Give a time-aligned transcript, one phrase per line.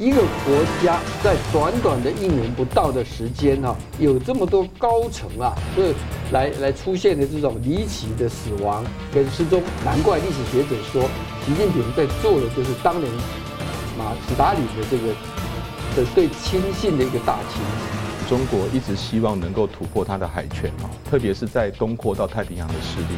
[0.00, 5.94] 一个国家在短短的一年不到的时间哈，有这么多高层啊，这
[6.32, 11.02] 来来出现的这种离奇的死亡跟失踪，难怪历史学者说，
[11.46, 13.08] 习近平在做的就是当年
[13.96, 15.14] 马斯达里的这个
[15.94, 18.03] 的对亲信的一个大清。
[18.24, 23.16] 中国一直希望能够突破它的海权啊，特别是在东扩到太平洋的势力。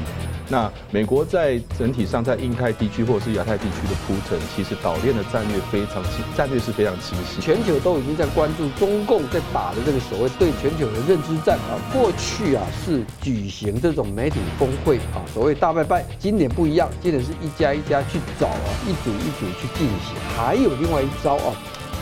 [0.48, 7.40] 那美国在整体上在印太地区或者是亚太地区的铺陈，其实岛链的战略非常清，战略是非常清晰。
[7.40, 11.74] 全球都已经在关注中共在打的这个所谓对全球的认知战啊。
[11.92, 16.04] 过去啊是举行这种媒体峰会啊，所谓大拜拜。
[16.18, 20.14] 今年不一样，今年是一家一家去找啊，一组一组去进行。
[20.36, 21.52] 还有另外一招啊，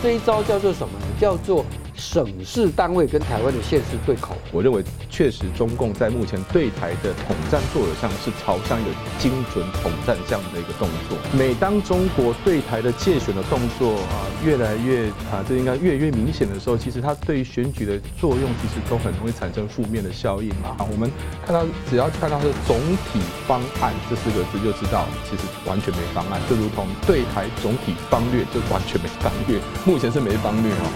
[0.03, 1.07] 这一招叫做什么呢？
[1.19, 1.65] 叫做。
[1.97, 11.17] 省市单位跟台湾的县市对口，我认为确实中共在目前对台的统战作为上是朝向一个精准统战这样的一个动作。
[11.33, 20.77] 每当中国对台的介选的动作啊越来越啊这应该越来越明显的时候，其实它对于选举的作用其实都很容易产生负面的效应嘛。
[20.79, 21.11] 啊，我们
[21.47, 22.79] 看到只要看到是总
[23.13, 30.91] 体方案这四个字，就知道其实完全没方案，就如同对台总体方略就完全没方略，目前是没方略哈。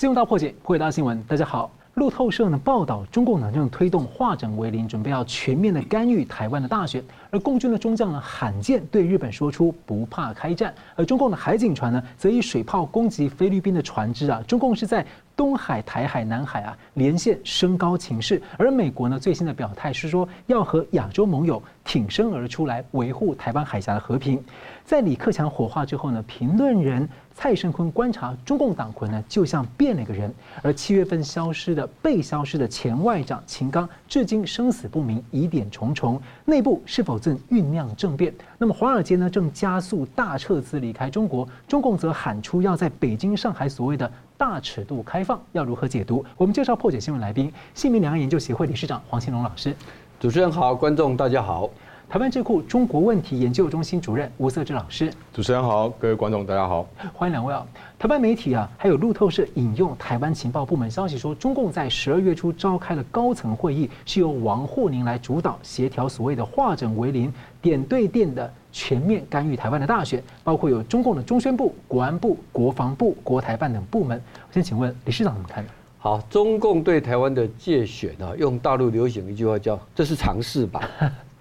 [0.00, 1.22] 新闻大破解，破解大新闻。
[1.24, 7.04] 大家好，路透社呢报道，中共呢正推动化整为零，准备要全面的干预台湾的大选。
[7.28, 14.42] 而共军的中将呢罕见对日本说出不怕开战，而中共的海警船呢则以水炮攻击菲律宾的船只啊。
[14.48, 15.04] 中共是在
[15.36, 18.40] 东海、台海、南海啊连线升高情势。
[18.56, 24.42] 而美国呢最新的表态是说要和亚洲盟友挺身而出来维护台湾海峡的和平。
[24.82, 27.06] 在李克强火化之后呢，评论人。
[27.42, 30.30] 蔡胜坤观察中共党魁呢，就像变了个人。
[30.60, 36.20] 而七月份消失的、被消失的前外长秦刚，至今生死不明，疑点重重。
[36.44, 38.30] 内部是否正酝酿政变？
[38.58, 41.48] 那么华尔街呢，正加速大撤资离开中国。
[41.66, 46.22] 中共则喊出要在北京、上海所谓的大尺度开放，要如何解读？
[46.36, 49.74] 我们介绍破解新闻来宾，新民两岸研究协会理事长黄庆隆老师。
[50.20, 51.70] 主持人好，观众大家好。
[52.10, 56.84] 台湾智库中国问题研究中心主任吴色志老师，主持人好，各位观众大家好，
[57.14, 57.64] 欢迎两位啊！
[58.00, 67.32] 台湾媒体啊，还有路透社引用台湾情报部门消息说，中共在十二月初召开了高层会议，是由王沪宁来主导协调所谓的化整为零、
[67.62, 74.20] 点对点的全面干预台湾的大选，包括有中共的中宣部、国安部、国防部、国台办等部门。
[74.48, 75.64] 我先请问理事长怎么看？
[75.98, 80.82] 好，中共对台湾的借选啊，用大陆流行一句话叫“这是尝试吧”。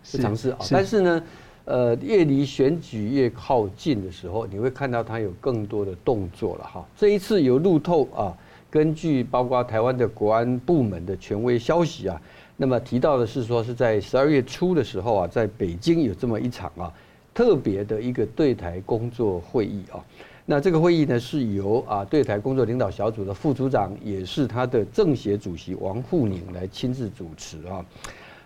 [0.03, 1.23] 是尝试啊，但是呢，
[1.65, 6.85] 呃，越离选举越靠近的时候，你会看到它有更多的动作了哈。
[6.97, 8.35] 这一次由路透啊，
[8.69, 12.19] 根据包括台湾的国安部门的权威消息啊，
[12.57, 16.91] 那么提到的是说是在十二月初的时候啊，在北京有这么一场啊
[17.33, 20.03] 特别的一个对台工作会议啊。
[20.45, 27.85] 那这个会议呢是由啊对台工作领导小组的副组长，也是他的政协主席王沪宁来亲自主持啊。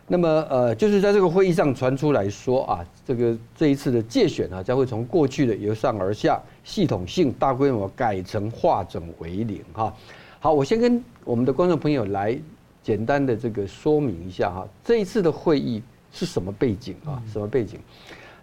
[0.05, 9.93] 那么呃，就是在这个会议上传出来说啊，这个这一次的界选啊，将会从过去的由上而下、系统性、大规模改成化整为零哈。
[10.41, 12.37] 好，我先跟我们的观众朋友来
[12.83, 15.81] 简单的这个说明一下哈，这一次的会议
[16.11, 17.23] 是什么背景啊？
[17.31, 17.79] 什么背景？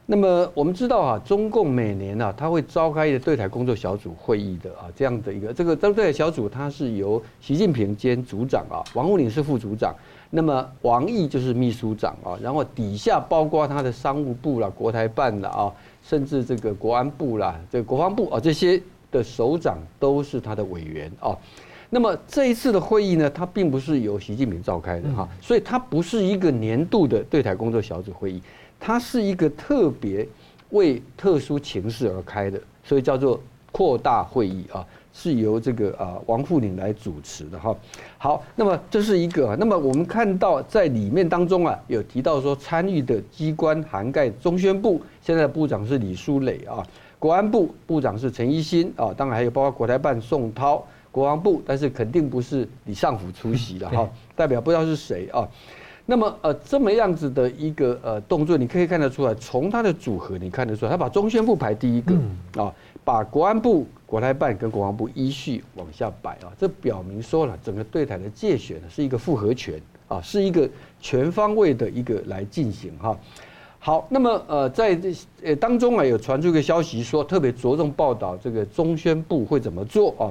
[0.07, 9.95] 那么我们知道啊，中共每年啊，他会召开一个对台工作小组会议的啊，这样的一个这个对台小组，它是由习近平兼组长啊，王沪宁是副组长。
[10.31, 15.73] 那么王毅就是秘书长啊，然后底下包括他的商务部啦、国台办啦啊，
[16.05, 18.81] 甚至这个国安部啦、这个国防部啊这些
[19.11, 21.37] 的首长都是他的委员啊。
[21.93, 28.41] 那么这一次的会议呢，它并不是由习近平召开的哈，所以它不是一个年度的对台工作小组会议，
[28.79, 30.25] 它是一个特别
[30.71, 33.41] 为特殊情势而开的，所以叫做
[33.73, 34.87] 扩大会议啊。
[35.23, 37.77] 是由这个啊王沪宁来主持的哈。
[38.17, 39.55] 好，那么这是一个。
[39.57, 46.83] 那么我们看到在里面当中啊，有提到说参与的机关涵盖中宣部，现在部长是李书磊啊；
[47.19, 55.47] 国安部部长是陈一新啊，当然还有包括国台办宋涛；国防部，但是肯定不是李尚福出席的哈， 代表不知道是谁啊。
[56.11, 62.15] 那么呃这么样子的一个呃动作，你可以看得出来，从它的组合你看得出来，他把中宣部排第一个
[62.61, 62.75] 啊，
[63.05, 63.87] 把国安部。
[64.11, 70.69] 国台办跟国防部依序往下摆啊，这表明说了，整个对台的介选是一个复合拳啊，是一个
[71.01, 73.17] 全方位的一个来进行哈。
[73.79, 75.15] 好，那么呃，在这
[75.45, 80.27] 呃当中啊，有传出一个消息说，特别着重报道这个中宣部会怎么做啊？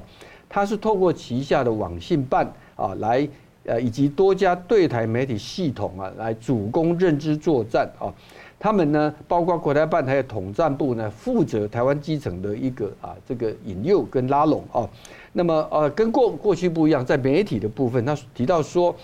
[0.49, 2.45] 它是透过旗下的网信办
[2.75, 3.25] 啊，来
[3.69, 8.11] 呃以及多家对台媒体系统啊，来主攻认知作战啊。
[8.59, 14.89] 他们呢，包括国台办还有统战部呢，负责台湾基层的一个啊这个引诱跟拉拢啊。
[15.31, 18.95] 那么呃，跟过过去不一样，在媒体的部分，他提到说。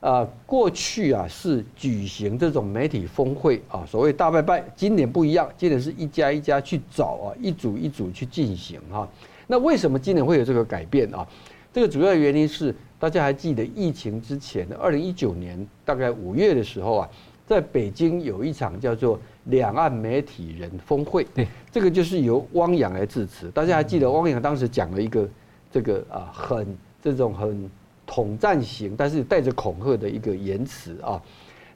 [0.00, 4.64] 啊，过去啊是举行这种媒体峰会啊，所谓大拜拜。
[4.74, 9.06] 今年不一样，今年是一家一家去找啊，一组一组去进行哈。
[9.46, 11.28] 那为什么今年会有这个改变啊？
[11.72, 17.08] 这个主要原因是大家还记得疫情之前的二零一九年大概五月的时候啊，
[17.46, 23.48] 在北京有一场叫做两岸媒体人峰会，对，这个就是由汪洋来致辞。
[23.50, 25.28] 大家还记得汪洋当时讲了一个
[25.70, 27.70] 这个啊，很这种很。
[28.12, 31.22] 统战型，但是带着恐吓的一个言辞啊。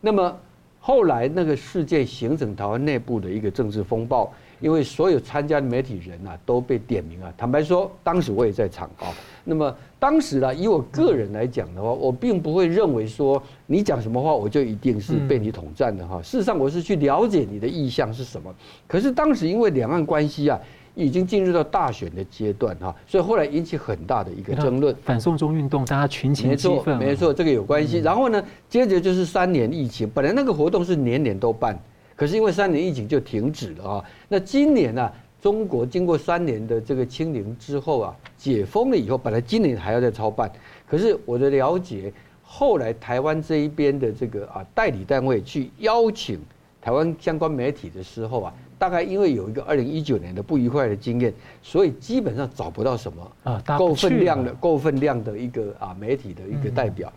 [0.01, 0.37] 那么
[0.81, 7.33] 后来那个事件形成台湾内部的一个政治风暴，因为所有参加的媒体人啊都被点名啊。
[7.39, 9.15] 坦白说，当时我也在场啊。
[9.45, 16.21] 那么当时呢，以我个人来讲的话，我并不会认为说你讲什么话我就一定是被你统战的哈。
[16.23, 18.55] 事实上，我是去了解你的意向是什么。
[18.87, 20.61] 可是当时因为两岸关系啊。
[20.97, 24.95] 已经进入到大选的阶段哈，所以后来引起很大的一个争论。
[25.03, 26.97] 反送中运动，大家群情激愤。
[26.97, 27.99] 没错，没错，这个有关系。
[27.99, 31.77] 然后呢，接着就是三年疫情，本来那个活动是年年都办，
[32.15, 34.05] 可是因为三年疫情就停止了啊。
[34.29, 35.11] 那今年呢，
[35.45, 40.51] 中国经过三年的这个清零之后啊，解封了以后，本来今年还要再操办，
[40.89, 42.11] 可是我的了解，
[42.43, 46.41] 后来台湾这一边的这个啊代理单位去邀请
[46.81, 48.55] 台湾相关媒体的时候啊。
[48.77, 51.33] 大概因为有一个二零一九年的不愉快的经验，
[51.63, 57.11] 所以基本上找不到什么啊够分量的够分量的一个啊媒体的一个代表，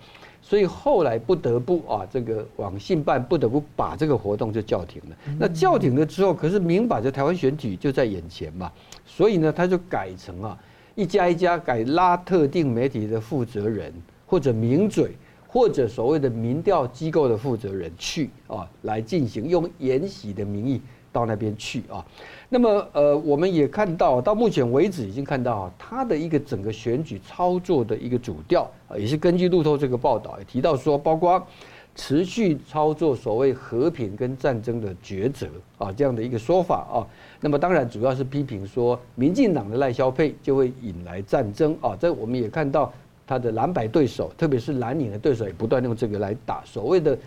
[0.47, 5.17] 所以后来不得不啊这个网信办不得不把这个活动就叫停了。
[5.37, 8.71] 那叫停了之后，可是明摆着台湾选举就在眼前嘛，
[9.05, 10.57] 所以呢他就改成啊
[10.95, 13.93] 一家一家改拉特定媒体的负责人
[14.25, 15.11] 或者名嘴
[15.49, 20.81] 或者所谓的民调机构的负责人去啊来进行用研习的名义。
[21.17, 22.05] 到那边去啊，
[22.47, 31.43] 那么呃，我们也看到，到目前为止已经看到啊，他的一个整个选举操作的一个主调啊，也是根据路透这个报道也提到说，包括
[31.95, 35.47] 持续操作所谓和平跟战争的抉择
[35.79, 37.01] 啊这样的一个说法啊。
[37.41, 41.97] 那么当然主要是批评说，民进党的赖萧配就会引来战争啊。
[41.99, 42.93] 这我们也看到
[43.25, 47.17] 他的蓝白对手，特别是蓝营的对手，也不断用这个来打所谓的。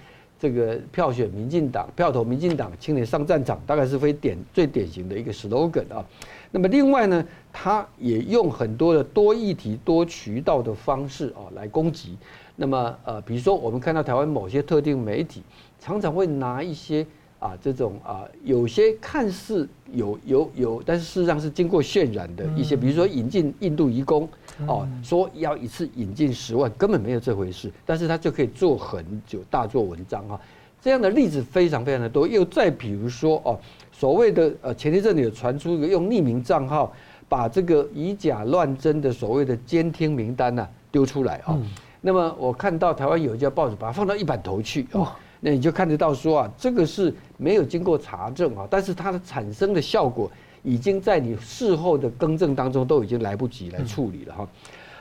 [0.40, 6.02] 这个票选民进党，票投民进党，青年上战场，大概是非典最典型的一个 slogan 啊。
[6.50, 7.22] 那么另外呢，
[7.52, 12.16] 他也用很多的多议题、多渠道的方式啊来攻击。
[12.56, 15.42] 那么呃，比如说我们看到台湾某些特定媒体，
[15.78, 17.06] 常常会拿一些。
[17.40, 24.28] 啊，这种啊，有些看似有有有，但是事实上是经过渲染的一些，比如说引进印度移工，
[24.66, 30.38] 哦，说要一次引进十万，根本没有这回事，但是他就可以做很久，大做文章哈，
[30.82, 32.28] 这样的例子非常非常的多。
[32.28, 33.58] 又再比如说哦，
[33.90, 36.92] 所谓的呃，前一阵子有传出一个用匿名账号
[37.26, 41.58] 把这个以假乱真的所谓的监听名单呐丢出来啊，
[42.02, 45.08] 那么我看到台湾有一家报纸把它放到一版头去哦。
[45.42, 50.30] 那你就看得到说啊，这个是没有经过查证啊，但是它的产生的效果
[50.62, 54.48] 已经在你事后的更正当中都已经来不及来处理了哈。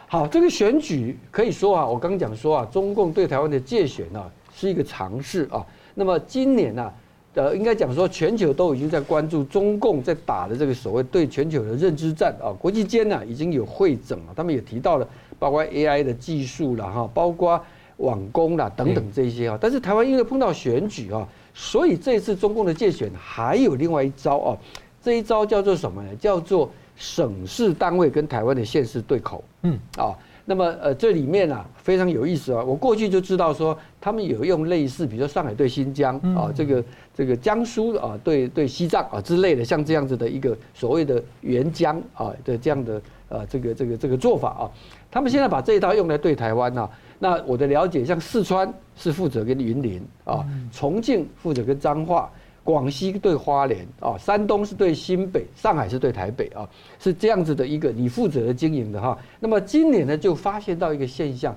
[0.07, 5.65] 好，这个选举可以说啊，我刚刚讲说啊，中共对台湾的界选啊是一个尝试啊。
[5.94, 6.89] 那么今年呢，
[7.33, 12.56] 呃，应该讲说全球都已经在关注中共在打的这个所谓对全球的认知战啊。
[12.57, 15.06] 国际间呢已经有会诊了，他们也提到了
[15.37, 17.61] 包括 AI 的技术了哈，包括。
[17.99, 24.57] 网攻啦等等这些啊，但是台湾因为碰到选举啊，所以这次中共的介选还有另外一招啊，
[25.01, 26.09] 这一招叫做什么呢？
[26.15, 29.44] 叫做省市单位跟台湾的县市对口。
[29.63, 30.15] 嗯啊，
[30.45, 44.71] 那么呃这里面啊非常有意思啊，我过去就知道说他们有用类似，比如说上海对新疆啊，这个这个江苏啊对对西藏啊之类的，像这样子的一个所谓的援疆啊的这样的呃这个这个这个做法啊，
[45.11, 46.89] 他们现在把这一套用来对台湾啊。
[47.21, 52.31] 那我的了解，像四川是负责跟云林啊，重庆负责跟彰化，
[52.64, 59.18] 广西对花莲啊，山东是对新北，上海是对台北啊，是这样子的一个你负责经营的哈。
[59.40, 61.54] 那么今年呢，就发现到一个现象，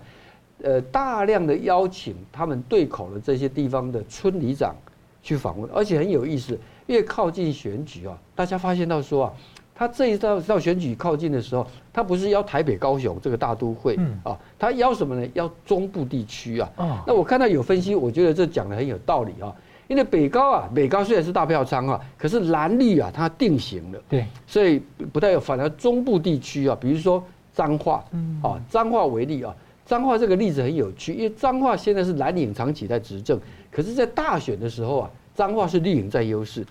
[0.62, 4.74] 呃，大量的邀请他们对口的这些地方的村里长
[5.22, 9.32] 去访问，而且很有意思，越靠近选举啊，大家发现到说啊。
[9.74, 15.26] 他这一道到选举靠近的时候，他不是邀台北、高雄这个大都会啊，他邀什么呢？
[15.34, 16.70] 邀中部地区啊。
[17.06, 19.52] 那我看到有分析，我觉得这讲的很有道理啊。
[19.88, 24.00] 因为北高啊，北高虽然是大票仓啊，可是蓝绿啊，它定型了。
[24.08, 24.80] 对，所以
[25.12, 25.40] 不太有。
[25.40, 28.04] 反而中部地区啊，比如说彰化
[28.42, 33.38] 啊，彰化为例啊，彰化这个例子很有趣，因为彰化现在是蓝营长期在执政，
[33.70, 35.10] 可是，在大选的时候啊。
[35.42, 36.64] 彰化是绿营在优势。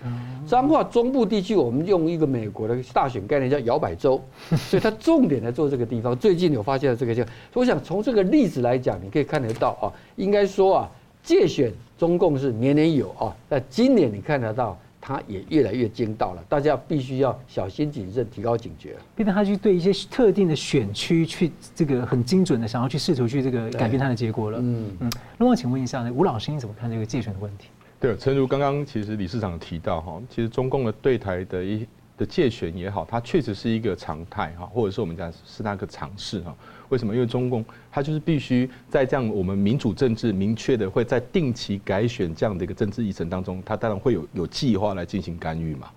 [0.47, 4.23] 彰化中部地区，我们用一个美国的大选概念叫摇摆州，
[4.55, 6.17] 所以它重点来做这个地方。
[6.17, 7.21] 最近有发现了这个，就
[7.53, 14.77] 我想从这个例子来讲，你可以看得到啊，应该说啊，借选中共是年年有啊，那今年你看得到。
[15.03, 18.95] 他也越来越精到了，大家必须要小心谨慎，提高警觉。
[19.15, 24.59] 变成他去对一些特定的选区去这个很精准的想要去试图去这个改变他的结果了。
[24.61, 25.11] 嗯嗯。
[25.39, 27.69] 那我请问一下呢，吴老师你怎么看这个借选的问题？
[28.01, 31.85] 对，诚如刚刚其实理事长提到哈，其实中共的对台的一
[32.17, 36.51] 的介选也好，它确实是一个常态哈，或者是我们讲是那个尝试哈。
[36.89, 37.13] 为什么？
[37.13, 45.87] 因为中共它就是必须在这样我们民主政治明确的会在定期改选这样的一个政治议程当中，它当然会有有计划来进行干预嘛。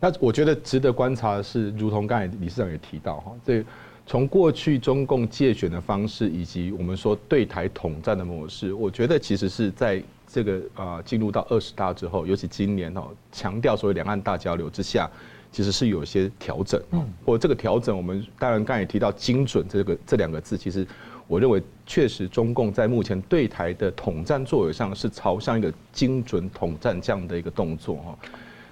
[0.00, 3.62] 那我觉得值得观察的是，如同刚才理事长也提到哈，这
[4.06, 15.10] 从过去中共介选的方式，以及我们说对台统战的模式，我觉得其实是在这个啊进入到二十大之后，尤其今年哦强调所谓两岸大交流之下。
[15.52, 20.86] 其实是有一些调整，嗯，或这个调整，我们当然刚才也提到“精准”这个这两个字，其实
[21.26, 28.18] 我认为确实中共在目前对台的统战作为上是朝向一个精准统战这样的一个动作哈。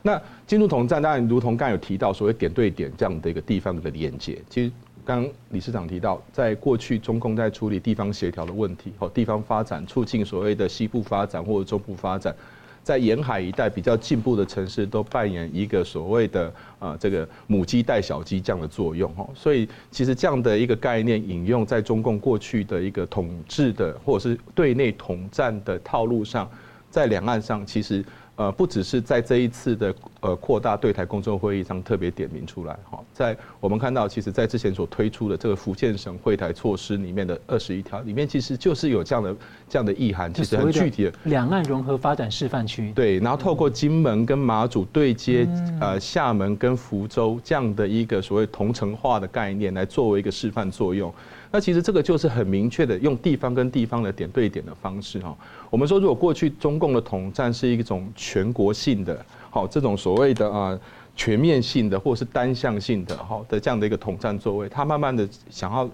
[0.02, 4.70] 那精准统战当然如同刚才有提到所谓点对点这样的一个地方的连接，其实
[5.08, 12.36] 刚刚理事长提到，在过去中共在处理地方协调的问题和地方发展，促进所谓的西部发展或者中部发展。
[12.82, 26.46] 在沿海一带比较进步的城市，都扮演一个所谓的啊这个母鸡带小鸡这样的作用哈，所以其实这样的一个概念引用在中共过去的一个统治的或者是对内统战的套路上，
[26.90, 28.04] 在两岸上其实。
[28.38, 39.36] 呃，不只是在这一次的呃扩大对台工作会议上特别点名出来哈，在我们看到，其实，在之前所推出的这个福建省会台措施里面的二十一条里面，其实就是有这样的
[39.68, 42.90] 这样的意涵，其实很具体的两岸融合发展示范区。
[42.92, 45.48] 对，然后透过金门跟马祖对接，
[45.80, 51.12] 呃，厦门跟福州这样的一个所谓同城化的概念，来作为一个示范作用。
[51.50, 55.34] 那其实这个就是很明确的用地方跟地方的点对点的方式哈。
[55.70, 59.24] 我们说，如果过去中共的统战是一种全国性的，
[59.66, 60.78] 这种所谓的啊
[61.16, 65.88] 全面性的或是单向性的好的这样的一个统战作为，它慢慢的想要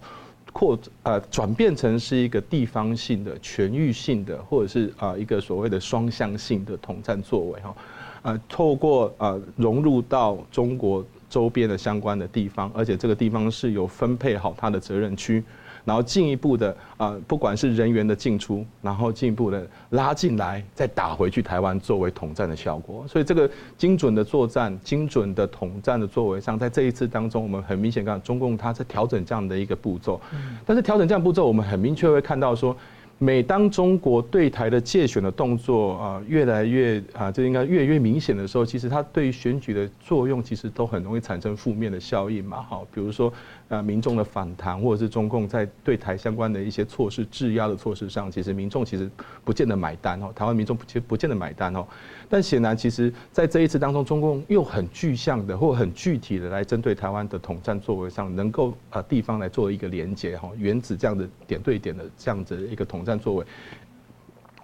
[0.53, 7.75] 扩呃转变成是一个地方性的全域性的，或者是啊一个所谓的双向性的统战作为哈，
[8.23, 15.43] 呃透过呃融入到中国周边的相关的地方，而且这个地方是有分配好它的责任区。
[15.85, 23.05] 然后进一步的啊，不管是人员的进出，然后进一步的拉进来，再打回去台湾作为统战的效果。
[23.07, 30.21] 所以这个精准的作战、精准的统战的作为上，在这一次当中，我们很明显看到中共它在调整这样的一个步骤。
[30.65, 32.77] 但是调整这样步骤，我们很明确会看到说。
[33.17, 42.61] 每当中国对台的介选的动作啊越来越啊，这应该越来越明显的时候，其实它对于选举的作用其实都很容易产生负面的效应嘛。
[42.69, 43.33] 好，比如说
[43.69, 49.11] 啊，民众的反弹，或者是中共在对台相关的一些措施制压的措施上，其实民众其实
[49.43, 50.31] 不见得买单哦。
[50.35, 51.87] 台湾民众其实不见得买单哦。
[52.29, 63.47] 但显然，其实在这一次当中，中共又很具象的或很具体的来针对台湾的统战作为上，能够啊地方来做一个连接哈，原子这样的点对点的这样子一个统战作为。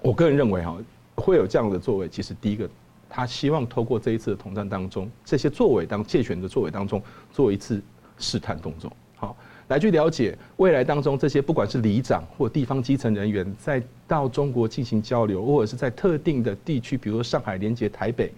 [0.02, 0.76] 我个人认为哈，
[1.14, 2.69] 会有这样的作为，其实第一个，
[3.09, 7.02] 他希望透过这一次的统战当中，这些作为当借选的作为当中，
[7.33, 7.83] 做一次
[8.21, 9.37] 试探动作，好。
[9.69, 18.33] 来去了解未来当中这些不管是里长或地方基层人员，在到中国进行交流，或者是在特定的地区，比如说上海连接台北、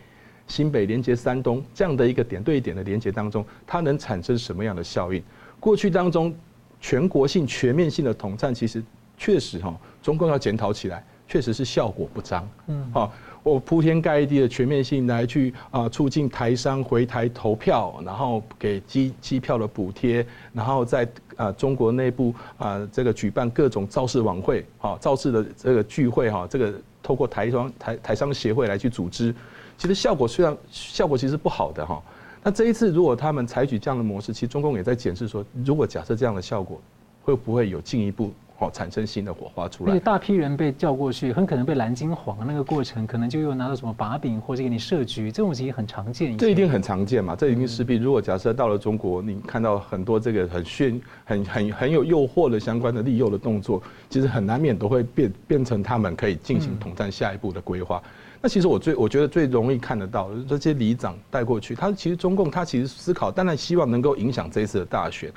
[0.47, 5.23] 新北连接山东这样的一个点对点的连接当中，它能产生什么样的效应？
[5.59, 6.35] 过去当中
[6.83, 8.85] 全国性、全面性的统战，其实
[9.17, 12.47] 确实哈，中共要检讨起来，确实是效果不彰。
[12.67, 13.11] 嗯，好。
[13.43, 26.73] 我铺天盖地的全面性来去啊，促进台商回台投票，然后给机机票的补贴，然后在啊中国内部啊这个举办各种造势晚会，哈造势的这个聚会哈，这个
[27.03, 29.35] 透过台商台台商协会来去组织，
[29.77, 32.01] 其实效果虽然效果其实不好的哈，
[32.45, 36.81] 那这一次如果他们采取这样的模式，其实中共也在检视说，如果假设这样的效果，
[37.25, 38.33] 会不会有进一步？
[38.63, 46.37] 哦，产生新的火花出来，而且大批人被叫过去，很可能被蓝金黄那个过程，可能就又拿到什么把柄，或者给你设局，这种其实很常见。
[46.39, 47.97] 这一定很常见嘛，这一定势必。
[47.97, 58.01] 如果假设到了中国，你看到很多这个很炫、很很很有诱惑的相关的利诱的动作，其实很难免都会变变成他们可以进行统战下一步的规划。
[58.41, 65.33] 那其实我最我觉得最容易看得到这些里长带过去，他其实中共他其实思考，当然希望能够影响这一次的大选。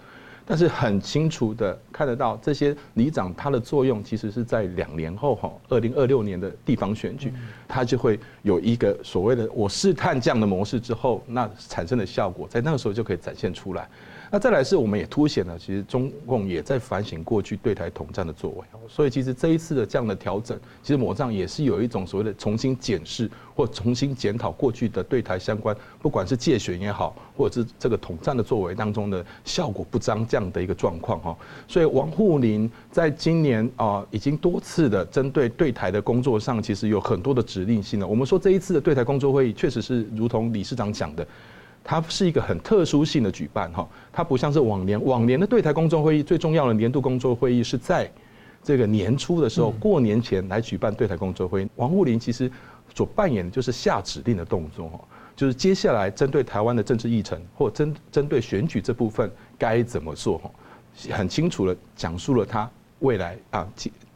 [0.47, 7.33] 但是很清楚的看得到，这些里长他的作用其实是在两年后哈，二零二六年的地方选举，
[7.67, 13.89] 他就会有一个所谓的我试探这样的模式之后，那产生的效果，在那个时候就可以展现出来。
[14.31, 31.37] 那再来是，我们也凸显了，其实中共也在反省过去对台统战的作为，所以其实这一次的这样的调整，其实抹帐也是有一种所谓的重新检视或重新检讨过去的对台相关，不管是借选也好，或者是这个统战的作为当中的效果不彰这样的一个状况哈。
[31.67, 38.07] 所以王沪宁在今年啊，已经多次的针对对台的工作上，其实有很多的指令性了。
[38.07, 41.25] 我们说这一次的对台工作会议，确实是如同理事长讲的。
[41.87, 48.11] 它是一个很特殊性的举办哈，它不像是往年，往年的对台工作会议最重要的年度工作会议是在
[48.63, 51.69] 这个年初的时候，过年前来举办对台工作会议。
[51.75, 52.51] 王沪宁其实
[52.95, 54.99] 所扮演的就是下指令的动作哈，
[55.35, 60.49] 就是接下来针对台湾的政治议程或针针对选举这部分该怎么做哈，
[61.11, 62.67] 很清楚的讲述了他
[62.99, 63.67] 未来啊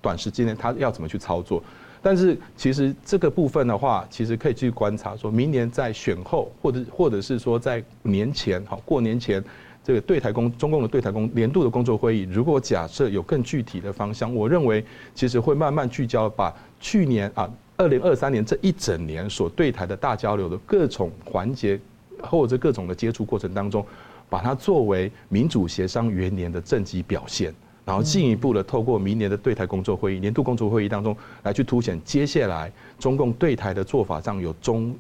[0.02, 1.64] 短时间内他要怎么去操作。
[2.02, 9.44] 但是其实这个部分的话，其实可以继续观察，说明年在选后，或者或者是说在年前，好过年前，
[9.84, 21.80] 这个对台工中共的对台工年度的工作会议，如果假设有更具体的方向，我认为其实会慢慢聚焦，把去年啊二零二三年这一整年所对台的大交流的各种环节，
[22.22, 23.86] 或者各种的接触过程当中，
[24.30, 27.54] 把它作为民主协商元年的政绩表现。
[27.90, 34.96] 然后进一步的透过明年的对台工作会议、年度工作会议当中来去凸显接下来中共对台的做法上有中、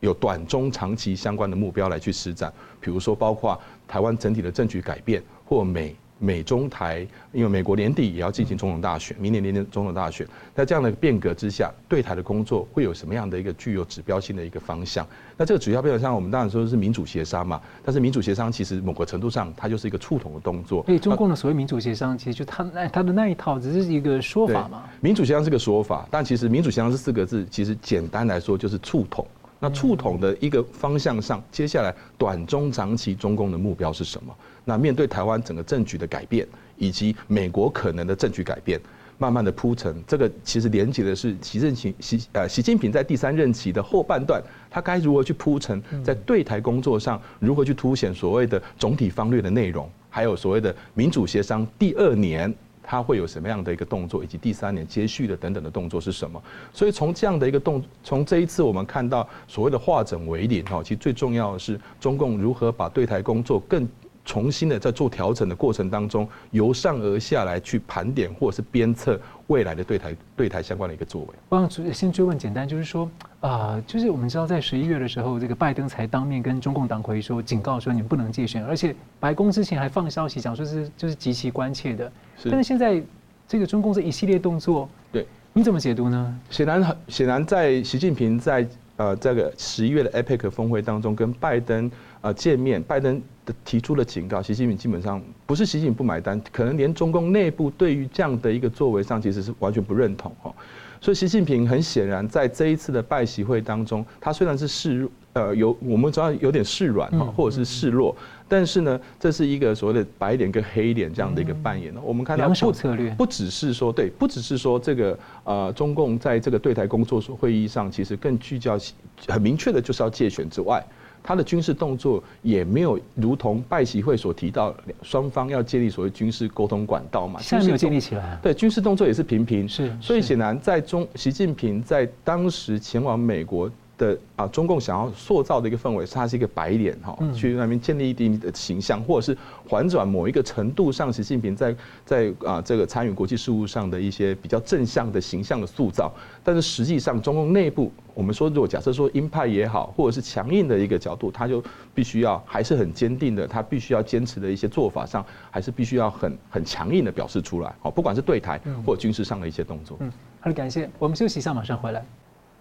[0.00, 5.94] 有短中长期相关的目标来去施展，比如说包括台湾整体的政局改变或美。
[6.22, 10.24] 美中台，因为美国年底也要进行总统大选，明年年年总统大选，
[10.54, 15.04] 在这样的变革之下，对台的工作会有什么样的一个具有指标性的一个方向？
[15.36, 20.84] 那这个主要标准上，我们当然说是民主协商嘛，但是民主协商其实某个程度上，它就是一个触统的动作。
[20.84, 24.84] 所以中共的所谓民主协商，其实就他那他的那一套只是一个说法嘛。
[25.00, 29.26] 民主协商是个说法，但其实民主协商这四个字，其实简单来说就是触统。
[29.58, 34.34] 那触统的一个方向上，接下来短中长期中共的目标是什么？
[34.64, 38.80] 那面对台湾整个政局的改变，以及美国可能的政局改变，
[39.18, 52.54] 慢慢的铺陈，这个其实连接的是习近平习呃习近平在第三任期的后半段，他该如何去铺陈，在对台工作上如何去凸显所谓的总体方略的内容，还有所谓的民主协商第二年。
[52.84, 56.42] 他会有什么样的一个动作，以及第三年接续的等等的动作是什么？
[56.72, 63.88] 所以从这样的一个动，从这一次我们看到所谓的化整为零哈，其实最重要的是中共如何把对台工作更
[64.24, 71.28] 重新的在做调整的过程当中，由上而下来去盘点或者是鞭策未来的对台对台相关的一个作为。
[71.48, 73.04] 我想先追问简单，就是说
[73.40, 82.10] 啊、呃，就是我们知道在十一月的时候，这个拜登才当面跟中共党魁说，警告说你们不能借选，而且白宫之前还放消息讲说是就是极其关切的。
[82.36, 82.48] 是。
[82.48, 83.02] 但是现在
[83.48, 86.38] 这个中共这一系列动作，对，你怎么解读呢？
[86.48, 91.90] 显然很显然在习近平在呃这个十一月的 APEC 峰会当中跟拜登
[92.22, 93.20] 呃见面，拜登。
[93.44, 100.54] 的提出了警告，习近平基本上不是习近平不买单，可能连中共内部对于这样的一个作为上，其实是完全不认同哈。
[101.00, 108.14] 所以习近平很显然在这一次的拜习会当中，他虽然是示呃有我们知道有点示软哈，或者是示弱，
[108.46, 111.92] 但是呢，这是一个所谓的白脸跟黑脸这样的一个扮演。
[112.00, 118.78] 我们看到不策略不只是说对，不只是说这个呃中共在这个对台工作会议上，其实更聚焦
[119.26, 120.80] 很明确的就是要借选之外。
[121.22, 127.40] 他的军事动作也没有如同拜习会所提到，双方要建立所谓军事沟通管道嘛？
[127.40, 128.38] 现在没有建立起来。
[128.42, 129.68] 对，军事动作也是频频。
[129.68, 133.70] 是，所以显然在中习近平在当时前往美国。
[133.98, 146.12] 的啊，中共想要塑造的一个氛围，是他是一个白脸哈，去那边建立一定的形象，或者是缓转某一个程度上，习近平在在啊这个参与国际事务上的一些比较正向的形象的塑造。
[146.42, 151.62] 但是实际上，中共内部，我们说如果假设说鹰派也好，或者是强硬的一个角度，他就
[151.94, 157.74] 必须要还是很坚定的，他必须要坚持的一些做法上，还是必须要很很强硬的表示出来。
[157.80, 159.96] 好，不管是对台或军事上的一些动作。
[160.00, 160.88] 嗯，好的，感谢。
[160.98, 162.04] 我们休息一下，马上回来。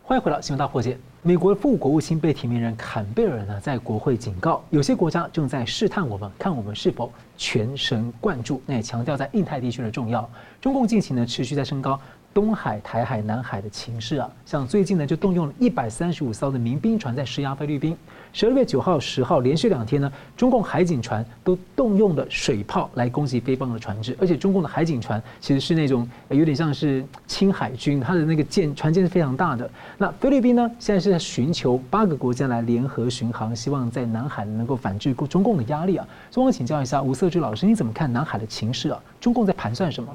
[0.04, 0.98] 欢迎回到新闻大破解。
[1.22, 8.62] 美国副国务卿被提名人坎贝尔呢，在国会警告，有些国家正在试探我们，看我们是否全神贯注。
[8.66, 10.28] 那也强调在印太地区的重要。
[10.60, 11.98] 中共近期呢，持续在升高
[12.34, 17.96] 东海、台海、南海的情势啊，像最近呢就动用了一百三十五艘的民兵船在施压菲律宾。
[18.34, 29.70] 十二月九号、十号连续两天呢，中共海警船都动用了水炮来攻击菲方的船只，而且中共的海警船其实是那种有点像是轻海军，它的那个舰船舰是非常大的。
[29.98, 36.08] 那菲律宾呢，现在是在寻求八个国家来联合巡航，希望在南海能够反制中共的压力啊。
[36.30, 39.04] 所以我请教一下吴色之老师，你怎么看南海的情势啊？
[39.20, 40.10] 中共在盘算什么？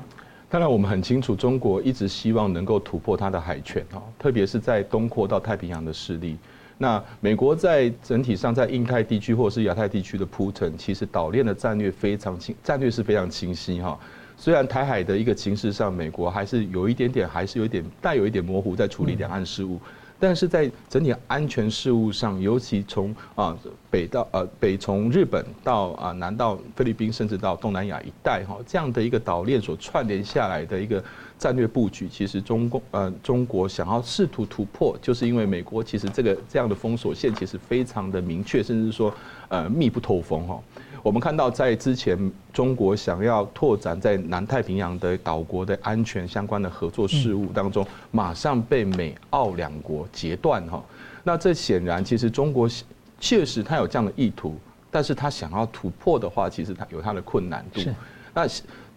[0.48, 6.38] 当然，我们很清楚，中国一直希望能够突破它的海权哈，特别是在东扩到太平洋的势力。
[6.78, 13.98] 那美国在整体上在印太地区或者是亚太地区的铺陈，其实岛链的战略非常清，战略是非常清晰哈。
[14.36, 19.80] 虽然台海的一个情势上，美国还是有一点点，还是有一点带有一点模糊，在处理两岸事务。
[20.18, 23.56] 但是在整体安全事务上，尤其从啊
[23.90, 31.02] 北到呃北从日本到啊南到菲律宾，甚至到东南亚一带哈，这样的一个岛链所串联下来的一个
[31.38, 39.12] 战略布局，其实中共呃中国想要试图突破，就是因为美国其实这个这样的封锁线其实非常的明确，甚至说
[39.48, 40.60] 呃密不透风哈。
[41.06, 42.18] 我们看到，在之前
[42.52, 50.84] 中国想要拓展在南太平洋的岛国的安全相关的合作事务当中，马上被美澳两国截断哈。
[51.22, 52.68] 那这显然，其实中国
[53.20, 54.58] 确实他有这样的意图，
[54.90, 57.80] 但是他想要突破的话，其实他有他的困难度。
[58.34, 58.44] 那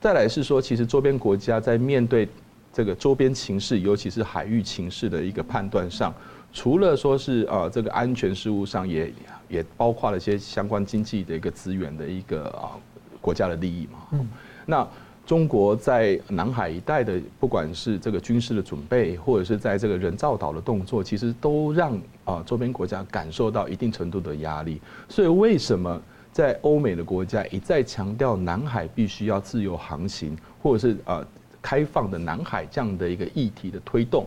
[0.02, 2.28] 再来是说，其实周边国家在面对
[2.74, 6.12] 这个周边情势，尤其是海域情势的一个判断上，
[6.52, 9.14] 除了说是呃这个安全事务上也。
[9.50, 12.78] 也包括了一些相关经济的一个资源的一个啊
[13.20, 14.00] 国家的利益嘛。
[14.12, 14.28] 嗯。
[14.66, 14.88] 那
[15.26, 24.82] 中国在南海一带的，不管是这个军事的准备，或者是在这个人造岛的动作，其实都让啊周边国家感受到一定程度的压力。
[25.08, 31.24] 所以为什么在欧美的国家一再强调南海必须要自由航行，或者是啊
[31.62, 34.26] 开放的南海这样的一个议题的推动？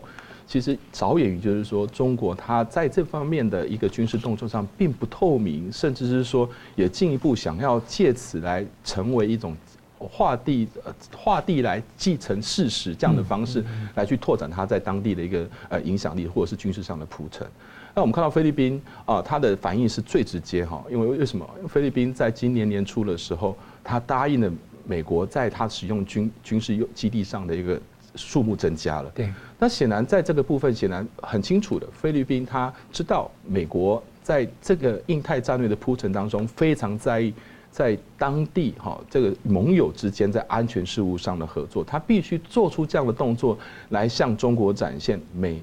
[0.53, 9.57] 其实着眼于就是说，中国它在这方面的一个军事动作上并不透明，甚至是说也进一步想要借此来成为一种
[9.97, 17.47] 画地呃划地来继承事实这样的方式来去拓展它在当地的一个呃影响力或者是军事上的铺陈。
[17.95, 21.49] 那我们看到菲律宾啊，它的反应是最直接哈，因为为什么？
[21.67, 24.53] 菲律宾在今年年初的时候，它答应了
[24.85, 27.81] 美国在它使用军军事用基地上的一个。
[28.15, 29.33] 数目增加了，对。
[29.63, 37.33] 那显然在这个部分，显然很清楚的，菲律宾他知道美国在这个印太战略的铺陈当中，非常在意
[37.71, 43.57] 在当地哈这个盟友之间在安全事务上的合作，他必须做出这样的动作
[43.91, 45.63] 来向中国展现美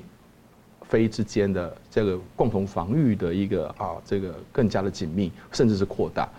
[0.83, 6.29] 菲之间的这个共同防御的一个啊这个更加的紧密，甚至是扩大。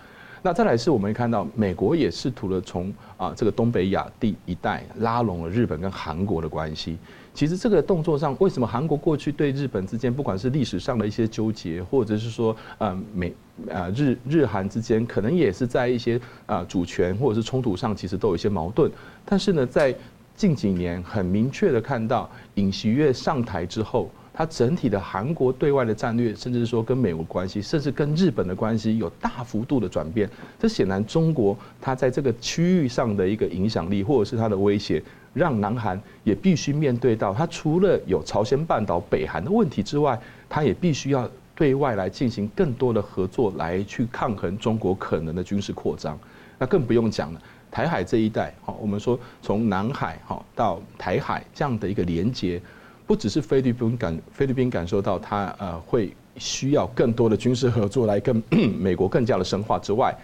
[0.43, 6.97] 那再来是我们看到，美国也试图了从啊这个东北亚地一带拉拢了日本跟韩国的关系。
[7.33, 13.33] 其实这个动作上，为什么韩国过去对日本之间，不管是历史上的一些纠结，或者是说呃美
[13.69, 18.91] 呃日日韩之间，可能也是在一些啊主权或者是冲突上，其实都有一些矛盾。
[19.25, 19.95] 但是呢，在
[20.37, 24.11] 近几年很明确的看到，尹锡悦上台之后。
[24.33, 30.31] 它整体的韩国对外的战略，甚至是说跟美国关系，甚至跟日本的关系有大幅度的转变。
[30.59, 46.19] 这显然中国它在这个区域上的一个影响力，或者是它的威胁，让南韩也必须面对到，它除了有朝鲜半岛、北韩的问题之外，它也必须要对外来进行更多的合作，来去抗衡中国可能的军事扩张。
[46.59, 47.41] 那更不用讲了，
[47.71, 52.61] 台海这一带，好，我们说从南海哈到台海这样的一个连接。
[53.07, 58.41] 不只是菲律宾感菲律宾感受到它呃会需要更多的军事合作来跟
[58.79, 60.17] 美国更加的深化之外，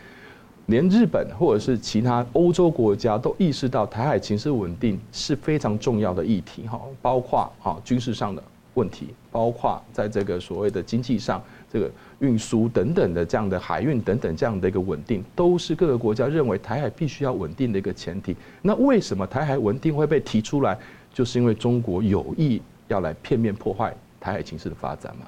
[0.66, 8.42] 连日本或者是其他欧洲国家都意识到台海情势稳定是非常重要的议题哈，包括哈军事上的
[8.74, 18.36] 问题，包括在这个所谓的经济上这个运输等等的这样的海运等等这样的一个稳定，都是各个国家认为台海必须要稳定的一个前提。
[18.62, 20.78] 那为什么台海稳定会被提出来？
[21.12, 22.60] 就是因为中国有意。
[22.88, 25.26] 要来片面破坏台海情势的发展嘛，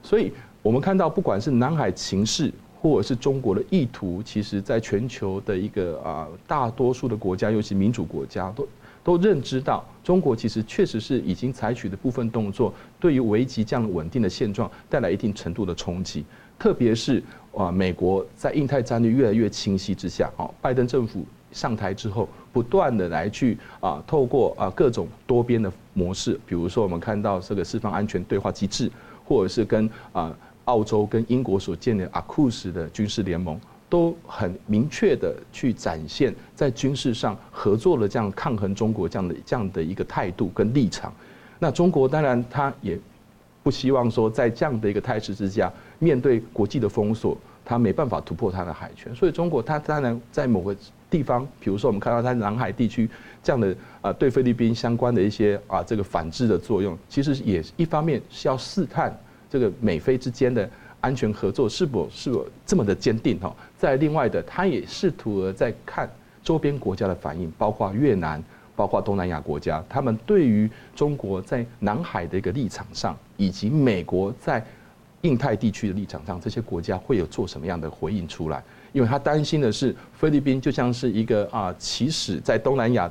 [0.00, 8.68] 所以我们看到，不管是南海情势，或者是中国的意图，其实在全球的一个啊大多数的国家，尤其民主国家，都
[9.02, 16.24] 都认知到，中国其实确实是已经采取的部分动作，对于危及这样稳定的现状带来一定程度的冲击。
[16.58, 17.22] 特别是
[17.54, 22.28] 啊，美国在印太战略越来越清晰之下，啊，拜登政府上台之后。
[22.52, 28.90] 不断的来去啊，透过啊各种多边的模式，比如说我们看到这个四方安全对话机制，
[29.24, 41.12] 或者是跟啊澳洲跟英国所建的 AUKUS 的军事联盟，都很明确的去展现在军事上合作的这样抗衡中国这样的这样的一个态度跟立场。
[41.58, 42.98] 那中国当然他也
[43.62, 49.14] 不希望说在这样的一个态势之下，面对国际的封锁，他没办法突破他的海权。
[49.14, 50.74] 所以中国他当然在某个
[51.10, 53.10] 地方，比如说我们看到他南海地区
[53.42, 59.14] 这样的啊对菲律宾相关的一些啊这个反制的作用，其实也一方面是要试探
[59.50, 60.70] 这个美菲之间的。
[61.02, 63.56] 安全合作是否是否这么的坚定哈？
[63.78, 66.06] 在另外的，他也试图在看
[66.44, 68.44] 周边国家的反应，包括越南，
[68.76, 74.62] 包括东南亚国家，他们对于中国在南海的一个立场上，以及美国在
[75.22, 78.62] 印太地区的立场上，这些国家会有做什么样的回应出来？
[78.92, 83.10] 因为他担心的是，菲律宾就像是一个啊，起始在东南亚。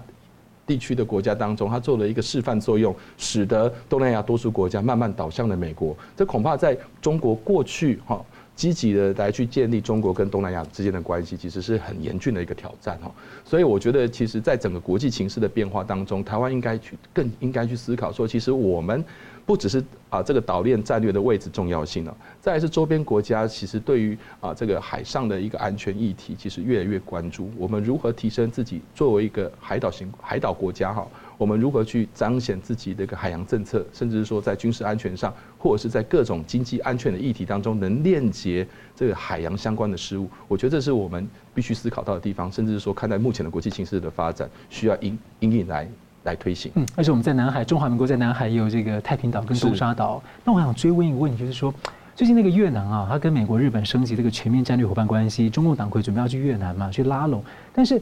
[0.69, 5.97] 地区的国家当中，它做了一个示范作用，使得东南亚多数国家慢慢倒向了美国。
[6.15, 8.23] 这恐怕在中国过去哈
[8.55, 13.11] 积极的来去建立中国跟东南亚之间的关系，其实是很严峻的一个挑战哈。
[13.43, 19.03] 所以我觉得，其实在整个国际形势的变化当中，台湾应该去更应该去思考说，其实我们。
[19.49, 27.49] 不只是啊这个岛链战略的位置重要性了，再是周边国家其实对于啊这个海上的一个安全议题，其实越来越关注。
[27.57, 31.07] 我们如何提升自己作为一个海岛型海岛国家哈？
[31.35, 40.29] 我们如何去彰显自己的一个海洋政策，甚至是说在军事安全上，或者是在各种经济安全的议题当中，能链接这个海洋相关的事务？
[40.47, 45.89] 我觉得这是我们必须思考到的地方，甚至是说看待目前的国际形势的发展，需要因因应来。
[46.23, 50.21] 来推行，嗯，而且我们在南海，中华民国在南海也有这个太平岛跟东沙岛。
[50.43, 51.73] 那我想追问一个问题，就是说，
[52.13, 57.41] 最近那个越南啊，它跟美国、日本升级这个全面战略伙伴关系，中共党魁准备要去越南嘛，去拉拢。
[57.73, 58.01] 但是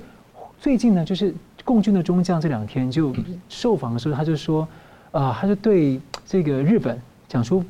[0.59, 3.13] 最近呢，就是共军的中将这两天就
[3.49, 4.67] 受访的时候，他就说，
[5.11, 7.63] 啊，他就对这个日本讲出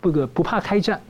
[0.00, 1.00] 不不不怕开战，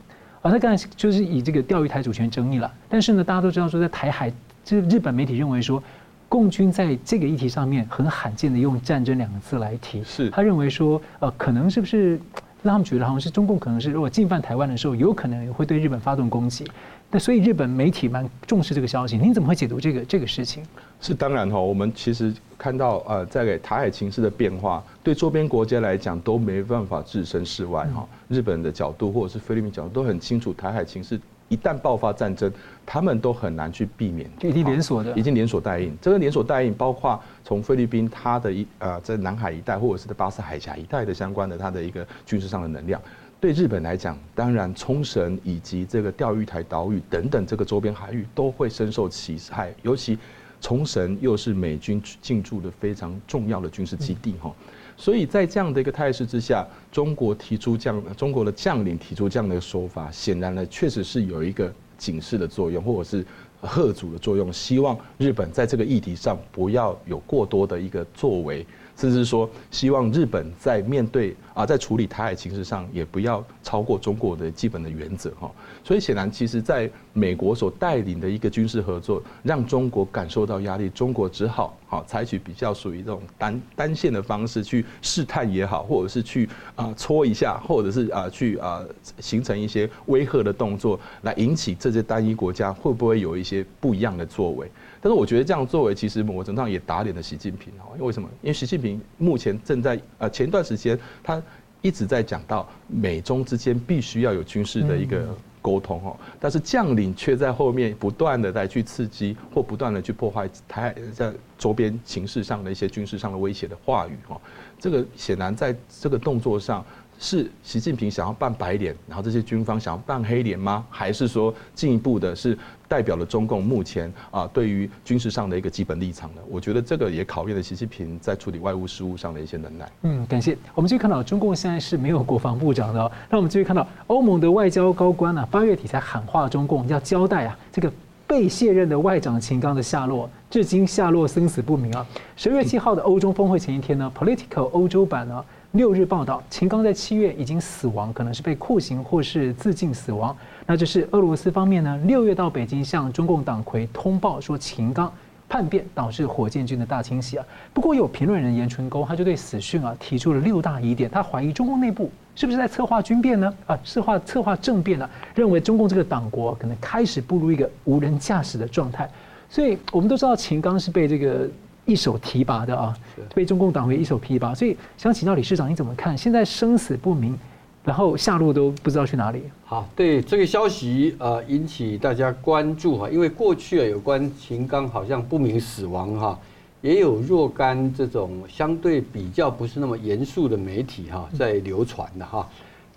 [0.41, 2.73] 啊，他刚才就是以这个钓鱼台主权争议了。
[2.87, 4.31] 但是呢，大家都知道说，在台海，
[4.63, 5.83] 这日本媒体认为说。
[6.29, 12.19] 共军在这个议题上面很罕见的用“战争”两个字来提，是他认为说，呃，可能是不是
[12.61, 16.65] 让他们觉得好像是中共可能是如果进犯台湾的时候，有可能也会对日本发动攻击。
[17.09, 20.61] 那所以日本媒体蛮重视这个消息，您怎么会解读这个这个事情？
[20.99, 28.05] 是当然哈，我们其实看到呃，在台海情势的变化，对周边国家来讲都没办法置身事外哈。
[28.27, 31.17] 日本的角度或者是菲律宾角度都很清楚，台海情势。
[31.49, 32.51] 一旦爆发战争，
[32.85, 35.97] 他们都很难去避免，就已经连锁的，已经连锁带印。
[36.01, 43.01] 这个连锁带印包括从菲律宾它的一呃在南海一带，或者是在巴士海峡一带的相关的它的一个军事上的能量。
[43.39, 50.17] 对日本来讲，当然冲绳以及这个钓鱼台岛屿等等这个周边海域都会深受其害，尤其
[50.59, 54.51] 冲绳又是美军进驻的非常重要的军事基地哈。
[54.97, 63.25] 所以在这样的一个态势之下，中国提出这样，中国的将领提出这样的一个说法，显然呢，确实是有一个警示的作用，或者是
[63.61, 68.65] 贺阻的作用，希望日本在这个议题上不要有过多的一个作为。
[68.95, 75.51] 甚至说，希望日本在面对啊，在处理台海情势上，也不要超过中国的基本的原则哈。
[75.83, 88.85] 所以显然，其实在美国所带领的一个军事合作，让中国感受到压力，中国只好好采取比较属于这种单单线的方式去试探也好，或者是去啊搓一下，或者是啊去啊
[89.19, 94.69] 形成一些威吓的动作，来引起这些单一国家会不会有一些不一样的作为。
[94.99, 97.95] 但是我觉得这样作为，其实某种程度上也打脸了习近平哦。
[97.97, 98.27] 因为什么？
[98.41, 101.41] 因为习近平目前正在呃前段时间，他
[101.87, 105.25] 一直在讲到美中之间必须要有军事的一个
[105.61, 106.13] 沟通哦。
[106.37, 114.39] 但是将领却在后面不断的在去刺激或不断的去破坏台在周边形势上的一些军事上的威胁的话语哦。
[114.77, 116.85] 这个显然在这个动作上。
[117.19, 120.85] 是习近平想要扮白脸，然后这些军方想要扮黑脸吗？
[120.89, 126.41] 还是说进一步的是代表了中共目前啊对于军事上的一个基本立场呢？
[126.49, 129.91] 我觉得这个也考验了习近平在处理外务事务上的一些能耐。
[130.03, 130.55] 嗯，感谢。
[130.75, 133.11] 我们继续看到中共现在是没有国防部长的。
[133.29, 137.91] 那我们继续看到欧盟的外交高官啊，八月底才喊话中共要交代啊这个
[138.27, 142.05] 被卸任的外长秦刚的下落，至今下落生死不明啊。
[142.35, 145.43] 十月七号的欧中峰会前一天呢，Political 欧洲版呢。
[145.77, 150.35] 六日报道，秦刚在七月已经死亡，可能是被酷刑或是自尽死亡。
[150.65, 155.13] 那这是俄罗斯方面呢，六月到北京向中共党魁通报说，秦刚
[155.47, 157.45] 叛变导致火箭军的大清洗啊。
[157.75, 163.53] 不过有评论人严春沟，他就对死讯啊提出了六大疑点，他怀疑中共内部是不是在策划军变呢？
[163.67, 165.07] 啊，策划策划政变呢？
[165.35, 169.07] 认为中共这个党国可能开始步入一个无人驾驶的状态。
[169.47, 171.47] 所以我们都知道，秦刚是被这个。
[171.87, 172.95] 一手提拔的啊，
[173.33, 176.15] 被中共党委一手提拔，所以想请教理事长，你怎么看？
[176.15, 177.35] 现在生死不明，
[177.83, 179.41] 然后下落都不知道去哪里。
[179.65, 186.39] 好，对这个消息呃引起大家关注哈，因为过去啊有关秦刚好像不明死亡哈，
[186.81, 192.47] 也有若干这种相对比较不是那么严肃的媒体哈在流传的哈。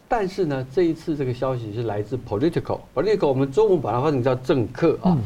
[0.09, 5.16] 但是呢，这一次这个消息是来自 Political，Political 我们中文把它翻成叫政客啊。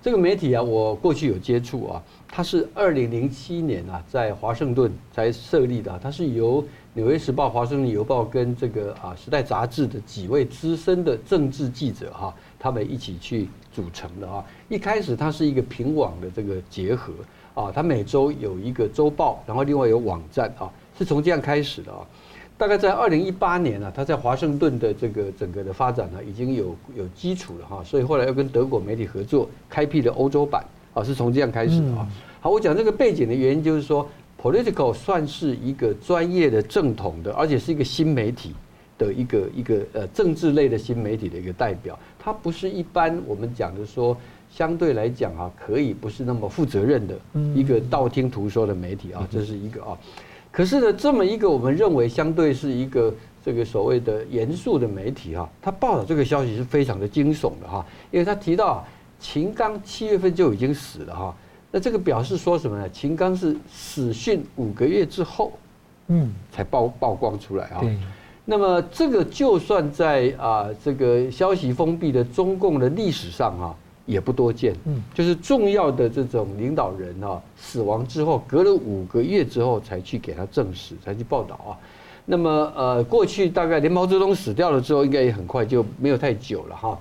[0.00, 14.44] 这个媒体啊，我过去有接触啊，它是二零零七年啊在华盛顿才设立的，它是由纽约时报、华盛顿邮报跟这个啊时代杂志的几位资深的政治记者哈，他们一起去组成的啊。
[14.68, 17.12] 一开始它是一个平网的这个结合
[17.54, 22.06] 啊，它每周有一个周报，然后另外有网站啊，是从这样开始的啊。
[22.58, 32.08] 大概在二零一八年啊，他在华盛顿的这个整个的发展呢，已经有有基础了哈，所以后来又跟德国媒体合作，开辟了欧洲版啊，是从这样开始的啊。
[32.40, 34.04] 好，我讲这个背景的原因就是说
[34.42, 38.52] ，Political 算是一个专业的正统的，而且是一个新媒体
[38.98, 44.16] 的一个一个呃政治类的新媒体的一个代表，它不是一般我们讲的说，
[44.50, 47.14] 相对来讲啊，可以不是那么负责任的
[47.54, 49.96] 一个道听途说的媒体啊，这是一个啊。
[50.50, 58.84] 可是呢，这么一个我们认为相对是一个这个所谓的严肃的媒体哈，他报道这个消息是非常的惊悚的哈，因为他提到
[59.20, 61.36] 秦刚七月份就已经死了哈，
[61.70, 62.88] 那这个表示说什么呢？
[62.90, 65.52] 秦刚是死讯五个月之后，
[66.08, 67.82] 嗯，才曝曝光出来啊。
[68.44, 73.76] 那么这个就算在啊这个消息封闭的中共的历史上哈。
[74.08, 81.76] 也不多见，嗯，就是重要的这种领导人啊，死亡之后，隔了五个月之后才去给他证实，才去报道啊。
[82.24, 86.98] 那么呃，过去大概连毛泽东死掉了之后，应该也很快就没有太久了哈。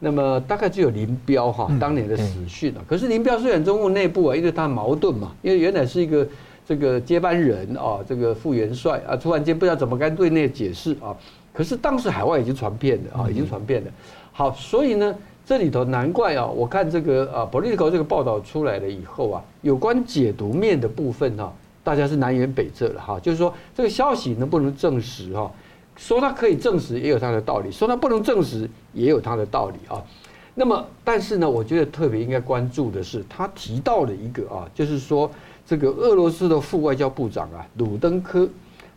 [0.00, 2.82] 那么大概只有林彪哈当年的死讯啊。
[2.88, 6.26] 可是林彪虽然中共内部啊，因为他矛盾嘛，因为原来是一个
[6.66, 11.14] 这个接班人啊，这个副元帅啊，突然间不知道怎么该对内解释啊。
[11.52, 13.90] 可是当时海外已经传遍了啊，已经传遍了。
[14.32, 15.14] 好，所以呢。
[15.48, 21.50] 这里头难怪啊，我看这个啊，Politico 这个报道出来了以后啊，有关解读面的部分哈，
[21.82, 23.18] 大家是南辕北辙了哈。
[23.18, 25.50] 就是说这个消息能不能证实哈？
[25.96, 30.04] 说它可以证实也有它的道理，说它不能证实也有它的道理啊。
[30.54, 35.30] 那么，但是呢，我觉得特别应该关注的是，他提到了一个啊，就是说
[35.64, 38.46] 这个俄罗斯的副外交部长啊，鲁登科，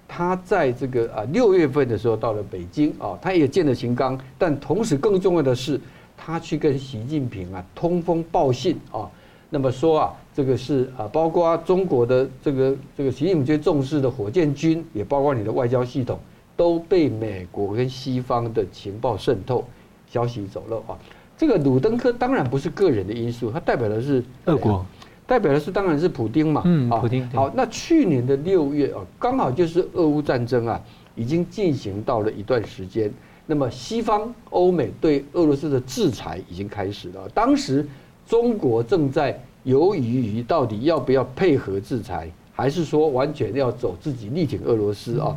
[0.06, 5.80] 他在这个啊六月份的时候到了北京啊，他也见了秦刚，但同时更重要的是。
[6.24, 9.10] 他去跟习近平啊通风报信啊，
[9.50, 16.20] 那么说啊，这个是啊，包括中国的这个这个习近平最重视的火箭军，也包括你的外交系统，
[16.56, 19.66] 都被美国跟西方的情报渗透，
[20.08, 20.96] 消息走漏啊。
[21.36, 24.86] 这个鲁登科当然不是个人的因素，它代表的是俄国，
[25.26, 26.62] 代表的是当然是普丁嘛。
[26.66, 27.28] 嗯，普丁。
[27.32, 30.80] 好，那去年的六月啊，刚好就是俄乌战争啊，
[31.16, 33.12] 已经进行到了一段时间。
[33.52, 37.28] 那么，西方欧美对俄罗斯的制裁已经开始了。
[37.34, 37.86] 当时，
[38.26, 45.36] 中国正在犹豫于到底要不要配合制裁，还是说完全要走自己力挺俄罗斯啊？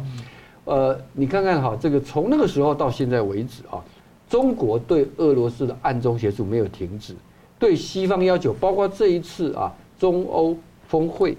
[0.64, 3.82] 呃，你看看哈，这个从那个时候到现在为止啊，
[4.28, 7.16] 中国对俄罗斯的暗中协助没有停止，
[7.58, 11.36] 对西方要求，包括这一次啊，中欧峰会。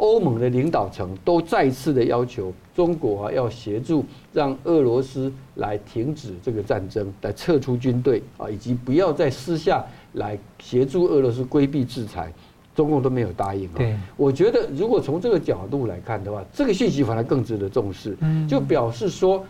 [0.00, 9.84] 欧盟的领导层都再次的要求中国啊，要协助让俄罗斯来停止这个战争，来撤出军队啊，以及不要再私下
[10.14, 12.32] 来协助俄罗斯规避制裁，
[12.74, 13.76] 中共都没有答应啊。
[13.76, 18.16] 对，我觉得如果从这个角度来看的话，这个信息反而更值得重视，
[18.48, 19.44] 就表示说，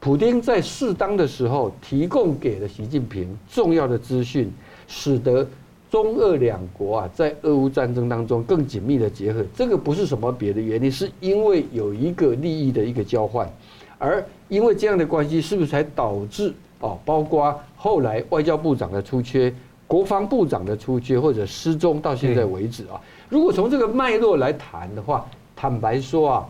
[0.00, 4.50] 普京在适当的时候提供给了习近平重要的资讯，
[4.88, 5.46] 使得。
[5.88, 13.48] 中俄两国啊，在俄乌战争当中更紧密的结合，这个不是什么别的原因，是因为有一个利益的一个交换，
[13.96, 19.52] 而因为这样的关系，是不是才导致哦，包括后来外交部长的出缺、
[19.86, 23.00] 国防部长的出缺或者失踪到现在为止啊？
[23.28, 26.48] 如果从这个脉络来谈的话，坦白说啊，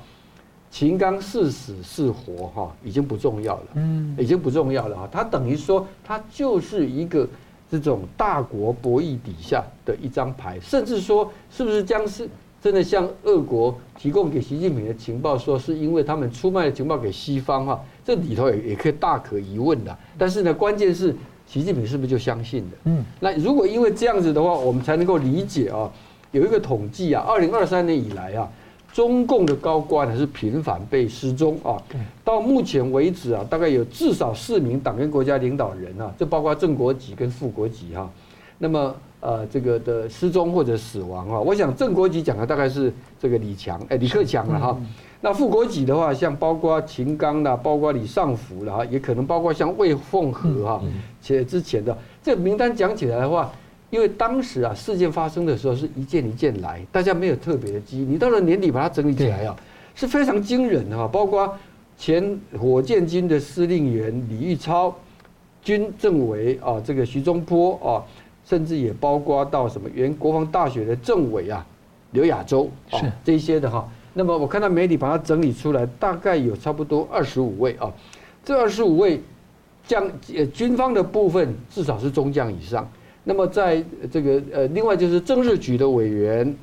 [0.71, 7.29] 秦刚是死是活哈，已经不重要了，嗯，已经不重要了啊，他等于说他就是一个。
[7.71, 12.29] 这种大国博弈底下的一张牌，甚至说是不是将是
[12.63, 19.97] 真的向俄国提供给习近平的情报，说是因为他们出卖了情报给西方哈，这里头也也可以大可疑问的。
[20.17, 21.15] 但是呢，关键是
[21.47, 22.77] 习近平是不是就相信的？
[22.85, 25.91] 嗯，那如果因为这样子的话，我们才能够理解啊，
[26.33, 28.49] 有一个统计啊，二零二三年以来啊。
[28.97, 31.77] 中共的高官还是频繁被失踪啊！
[32.25, 38.11] 到目前为止啊，大概有至少四名党跟国家领导人啊，这包括正国级跟副国级哈。
[38.57, 41.39] 那么呃这个的失踪或者死亡啊。
[41.39, 44.81] 我想正国级讲的大概是这个李强，哎，李克强了哈。
[45.21, 50.83] 那副国级的话，像包括秦刚啦，包括李尚福啦，也可能包括像魏凤和哈，
[51.21, 53.53] 且之前的这个名单讲起来的话，
[53.91, 59.57] 因为当时啊事件发生的时候是一件一件来，大家没有特别的记忆，你到了年底把它整理起来啊，
[59.95, 61.57] 是非常惊人的哈，包括
[61.97, 64.95] 前火箭军的司令员李玉超。
[65.63, 67.99] 军政委啊，这个徐中波啊，
[68.45, 71.67] 甚至也包括到什么原国防大学的政委啊，
[72.13, 73.85] 刘亚洲啊，这些的哈。
[74.15, 77.93] 那么我看到媒体把它整理出来，大概有差不多二十五位啊。
[78.45, 79.21] 这二十五位
[79.85, 82.89] 将呃军方的部分至少是中将以上。
[83.29, 86.55] 那么在这个呃，另外就是政治局的委员、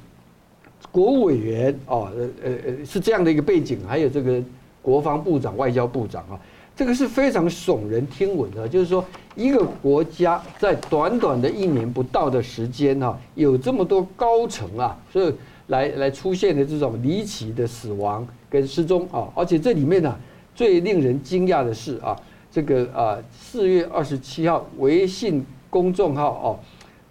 [0.93, 4.41] 国务委员啊，呃呃呃是这样的一个背景，还有这个
[4.81, 6.39] 国防部长、外交部长啊。
[6.73, 9.03] 这个是非常耸人听闻的，就是说，
[9.35, 15.33] 一个国家在短短的一年不到的时间哈，有这么多高层啊，所以
[15.67, 20.17] 来来出现的这种离奇的死亡跟失踪啊，而且这里面呢，
[20.55, 22.17] 最令人惊讶的是啊，
[22.49, 26.47] 这个啊四月二十七号微信公众号哦，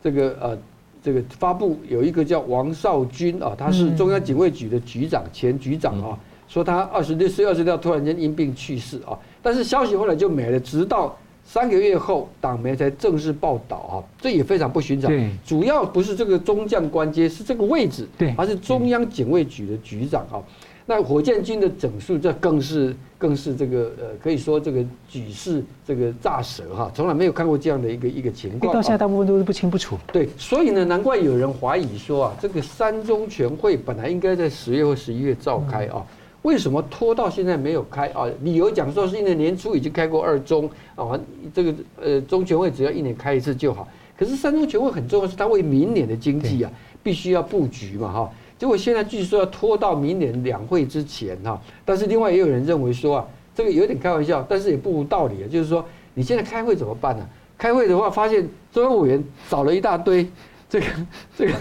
[0.00, 0.58] 这个呃
[1.02, 6.16] 这个发布有一个叫王少军啊，他是中央警卫局的局长，前局长啊。
[6.46, 15.10] 说他二十六岁二十六突然间因病去世啊，但是消息后来就没了，直到三个月后党媒才正式报道啊，这也非常不寻常。
[15.44, 18.06] 主要不是这个中将官阶，是这个位置，
[18.36, 20.36] 而是中央警卫局的局长啊。
[20.84, 28.74] 那火箭军的整数，这更是更是这个呃，可以说这个举世这个炸舌哈，从来没有看过这样的一个一个情况。
[28.74, 29.96] 到现在大部分都是不清不楚。
[30.12, 36.04] 对，所以呢，难怪有人怀疑说啊，这个三中全会本来应该在十月或十一月召开啊。
[36.42, 38.26] 为什么拖到现在没有开啊？
[38.42, 41.18] 理由讲说是因为年初已经开过二中啊，
[41.54, 43.86] 这个呃中全会只要一年开一次就好。
[44.18, 46.70] 可是三中全会很重要，是它为明年的经济啊
[47.04, 48.30] 必须要布局嘛哈。
[48.62, 51.60] 结果现在据说要拖到明年两会之前哈。
[51.84, 55.46] 但是另外也有人认为说啊，这个有点开玩笑，但是也不无道理啊。
[55.50, 55.84] 就是说
[56.14, 57.28] 你现在开会怎么办呢？
[57.58, 60.24] 开会的话发现中央委员找了一大堆，
[60.70, 60.86] 这个
[61.36, 61.52] 这个。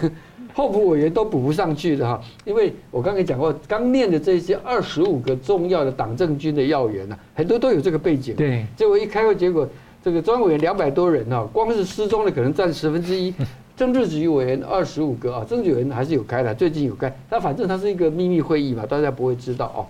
[0.53, 8.35] 候补委员都补不上去的哈，因为我刚才讲过，刚念的这些二十五个重要的党政军的要员呢，很多都有这个背景。
[8.35, 9.67] 对，结果一开会，结果
[10.03, 13.33] 这个中央委员两百多人哈，光是失踪的可能占十分之一。
[13.81, 19.81] 政治局委员二十五个啊，政治局委员还是有开的，最近有开，但反正它是一个秘密会议嘛，大家不会知道哦。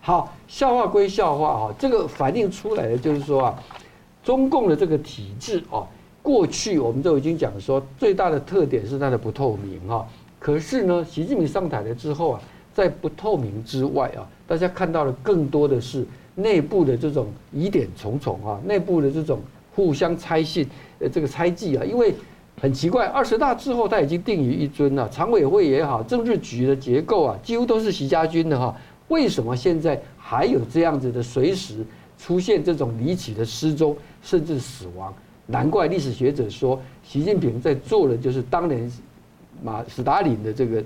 [0.00, 3.62] 好，笑话归笑话啊，这个反映出来的就是说啊，
[4.22, 5.84] 中共的这个体制啊。
[6.22, 10.06] 过去我们都已经讲说，最大的特点是它的不透明哈。
[10.38, 12.40] 可是呢，习近平上台了之后啊，
[12.72, 19.40] 在不透明之外啊，大家看到的更多的是内部的这种疑点重重啊，内部的这种
[19.74, 20.64] 互相猜信
[21.00, 21.84] 呃这个猜忌啊。
[21.84, 22.14] 因为
[22.58, 28.74] 很奇怪，二十大之后他已经定于一尊了，常委会也好，政治局的结构啊，几乎都是习家军的哈。
[29.08, 31.84] 为什么现在还有这样子的随时
[32.18, 35.12] 出现这种离奇的失踪甚至死亡？
[35.46, 38.90] 难怪历史学者说，习近平在做的就是当年
[39.62, 40.84] 马斯大林的这个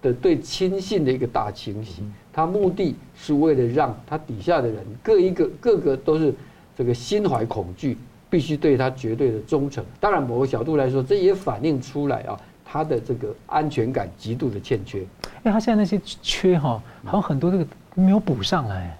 [0.00, 6.32] 的对亲信的一个大清洗，他目的是为了让他底下的人各一个个个都是
[6.76, 7.98] 这个心怀恐惧，
[8.30, 9.84] 必须对他绝对的忠诚。
[9.98, 15.04] 当然，某个角度来说，这也反映出来啊，他的这个安全感极度的欠缺。
[15.42, 18.96] 哎，他现在那些缺哈，好像很多这个没有补上来。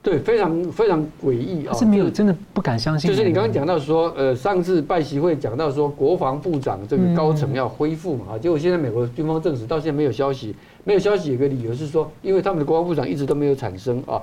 [0.00, 1.74] 对，非常非常诡异啊！
[1.74, 3.10] 是没有真的不敢相信。
[3.10, 14.22] 就是你刚刚讲到说，呃，上次拜习会讲到说，国防部长这个高层要恢复嘛，啊，结果现在美国军方证实到现在没有消息，没有消息，有个理由是说，因为他们的国防部长一直都没有产生啊。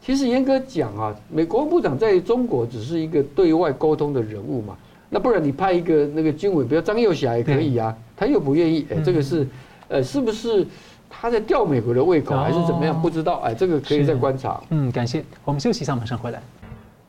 [0.00, 4.76] 其实严格讲啊，美国部长在中国只是一个对外沟通的人物嘛，
[5.10, 9.46] 那不然你派一个那个军委，比如张又侠也可以啊，他又不愿意，哎，这个是，
[9.88, 10.66] 呃，是不是？
[11.10, 13.00] 他在吊美国的胃口还是怎么样？
[13.00, 14.60] 不知道，哎，这个可以再观察。
[14.68, 15.24] 嗯，感谢。
[15.42, 16.42] 我们休息一下，马上回来。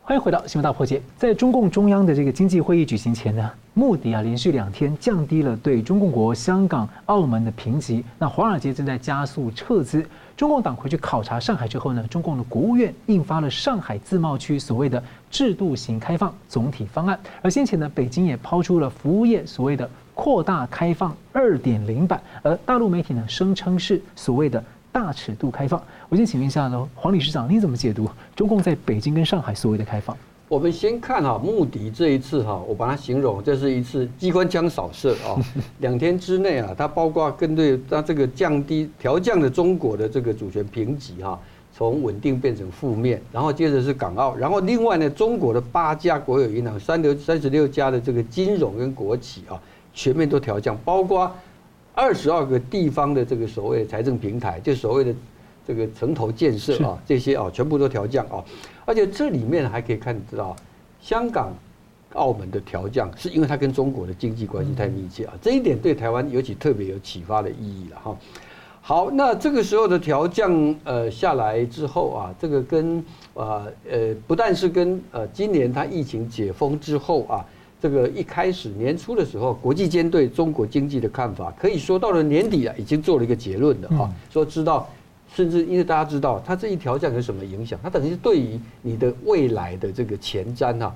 [0.10, 0.99] 欢迎回到新闻大破解。
[1.18, 8.03] 在中共中央的这个经济会议举行前呢，穆迪啊连续两天降低了对中共国香港、澳门的评级。
[8.18, 10.03] 那华尔街正在加速撤资。
[10.36, 17.20] 中共党回去考察上海之后呢，中共的国务院印发了上海自贸区所谓的制度型开放总体方案。
[17.43, 19.88] 而先前呢，北京也抛出了服务业所谓的。
[20.16, 24.62] 扩大开放二点零版，而大陆媒体呢声称是所谓的
[25.00, 25.82] 大尺度开放。
[26.10, 30.16] 我先请问一下呢，黄理事长，你怎么解读中共在北京跟上海所谓的开放？
[30.50, 35.39] 我们先看哈，穆迪这一次哈，我把它形容这是一次机关枪扫射啊，
[35.80, 41.39] 两天之内啊，它包括跟对它这个降低调降的中国的这个主权评级哈，
[41.74, 49.56] 从稳定变成负面，然后接着是港澳，然后另外呢，中国的八家国有银行、三六三十六家的这个金融跟国企啊。
[49.91, 51.30] 全面都调降，包括
[52.00, 55.14] 二十二个地方的这个所谓的财政平台，就所谓的
[55.68, 58.41] 这个城投建设啊，这些啊全部都调降啊，
[58.86, 60.56] 而且这里面还可以看得到，
[61.02, 61.54] 香港、
[62.14, 68.18] 澳门的调降是因为它跟中国的经济关系太密切啊，这一点对台湾尤其特别有启发的意义了哈。
[68.80, 77.45] 好，那这个时候的调降呃下来之后啊，这个跟啊呃不但是跟呃今年它疫情解封之后啊。
[77.82, 84.90] 这个一开始年初的时候，国际间对中国经济的看法，可以说到了年底啊，已经做了一个结论的哈，说知道，
[85.34, 90.94] 甚至因为大家知道，它这一调降有什么影响，它等于是对于你的未来的这个前瞻哈，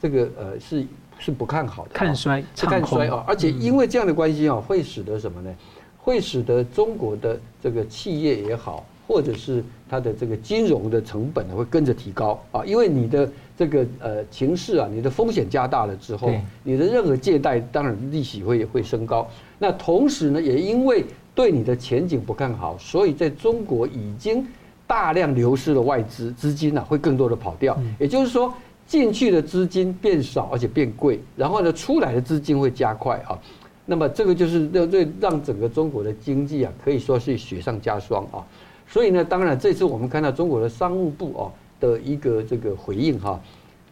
[0.00, 0.86] 这个呃是
[1.18, 5.50] 是不看好的，看衰，是看衰啊，而且因为这样的关系啊，会使得什么呢？
[5.98, 8.84] 会使得中国的这个企业也好。
[9.06, 16.30] 或者是它的这个金融的成本呢，会跟着提高啊，因为你的这个呃情势啊，你的风险加大了之后，
[16.64, 19.28] 你的任何借贷当然利息会会升高。
[19.58, 21.04] 那同时呢，也因为
[21.34, 24.44] 对你的前景不看好，所以在中国已经
[24.86, 27.78] 大量流失了外资资金呢，会更多的跑掉。
[27.98, 28.52] 也就是说，
[28.86, 33.38] 进去的资金变少，而且变贵，然后呢，出来的资金会加快啊。
[33.88, 34.90] 那么这个就是让
[35.20, 38.42] 让整个中国的经济啊，可以说是雪上加霜啊。
[38.88, 43.40] 所以呢，当然这次我们看到中国的商务部哦的一个这个回应哈，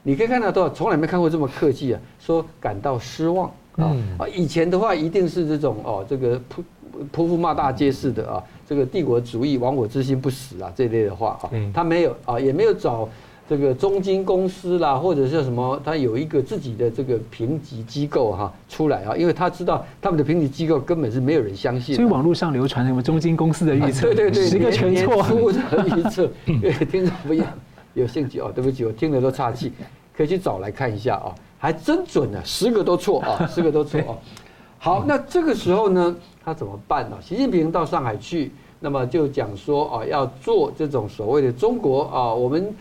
[0.02, 6.64] 你可以看到都从来没看过这么客气啊，说感到失望啊啊，以前的话一定是这种哦这个泼
[7.10, 13.08] 泼妇骂大街似的啊，这个帝国主义亡我之心不死啊这类的话啊，他没有啊，也没有找。
[13.46, 21.94] 这个中金公司啦，或者是什么，他有一个自己的这个评级机构哈出来啊，因为他知道他们的评级机构根本是没有人相信。
[21.94, 25.22] 所以网络上流传什么中金公司的预测，对对对，十个全错。
[25.24, 27.44] 出的预测，对， 听众朋友
[27.92, 29.70] 有兴趣哦，对不起，我听了都岔气，
[30.16, 31.28] 可以去找来看一下啊，
[31.58, 34.16] 还真准呢，十个都错啊，十个都错啊。
[34.78, 37.16] 好，那这个时候呢，他怎么办呢？
[37.20, 42.74] 习近平到上海去，那么就讲说啊，要做这种所谓的中国啊，我们。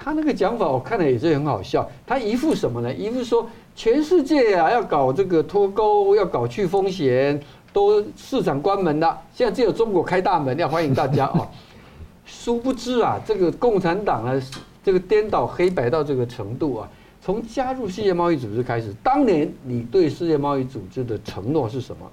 [0.00, 1.86] 他那个讲法，我看了也是很好笑。
[2.06, 2.94] 他一副什么呢？
[2.94, 3.44] 一副说
[3.74, 7.38] 全世界啊要搞这个脱钩，要搞去风险，
[7.72, 11.50] 都市场关门了，现在只有中国开大门，要欢迎大家啊。
[12.24, 14.40] 殊不知啊，这个共产党啊，
[14.84, 16.88] 这个颠倒黑白到这个程度啊，
[17.20, 22.08] 从加入世界贸易组织开始，当年你对世界贸易组织的承诺是什么？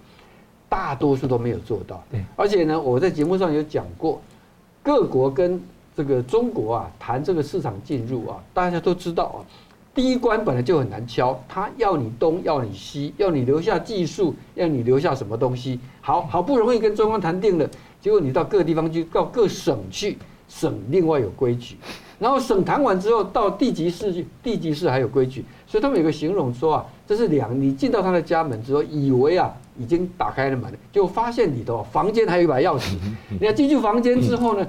[0.67, 2.03] 大多数都没有做到。
[2.09, 4.19] 对，而且呢，我在节目上有讲过，
[4.81, 5.61] 各国跟。
[5.96, 9.39] 这个中国啊，谈这个市场进入啊，大家都知道啊，
[9.93, 15.80] 第一关本来就很难敲，他要你东，要你西，要你留下技术，要你留下什么东西。
[16.02, 17.70] 好好不容易跟中央谈定了，
[18.02, 20.18] 结果你到各个地方去，到各省去，
[20.50, 21.78] 省另外有规矩，
[22.20, 32.98] 然后省谈完之后，到地级市去，地级市还有规矩，所以他们有个形容说啊，这是两，你进到他的家门之后，以为啊已经打开了门，就发现里头房间还有一把钥匙，
[33.39, 34.68] 你要进去房间之后呢？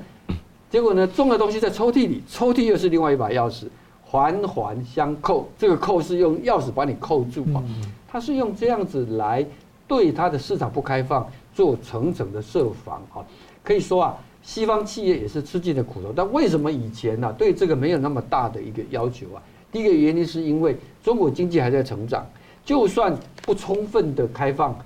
[0.76, 3.64] 结果呢，重的东西在抽屉里，抽屉又是另外一把钥匙，
[4.04, 5.48] 环环相扣。
[5.56, 7.64] 这个扣是用钥匙把你扣住啊，
[8.06, 9.42] 它是用这样子来
[9.88, 13.24] 对它的市场不开放做层层的设防啊。
[13.64, 16.12] 可以说啊，西方企业也是吃尽了苦头。
[16.14, 19.40] 但为什么以前呢，对这个没有那么大的一个要求啊？
[19.72, 22.22] 第一个原因是因为中国经济还在成长，
[22.66, 24.78] 就算不充分的开放，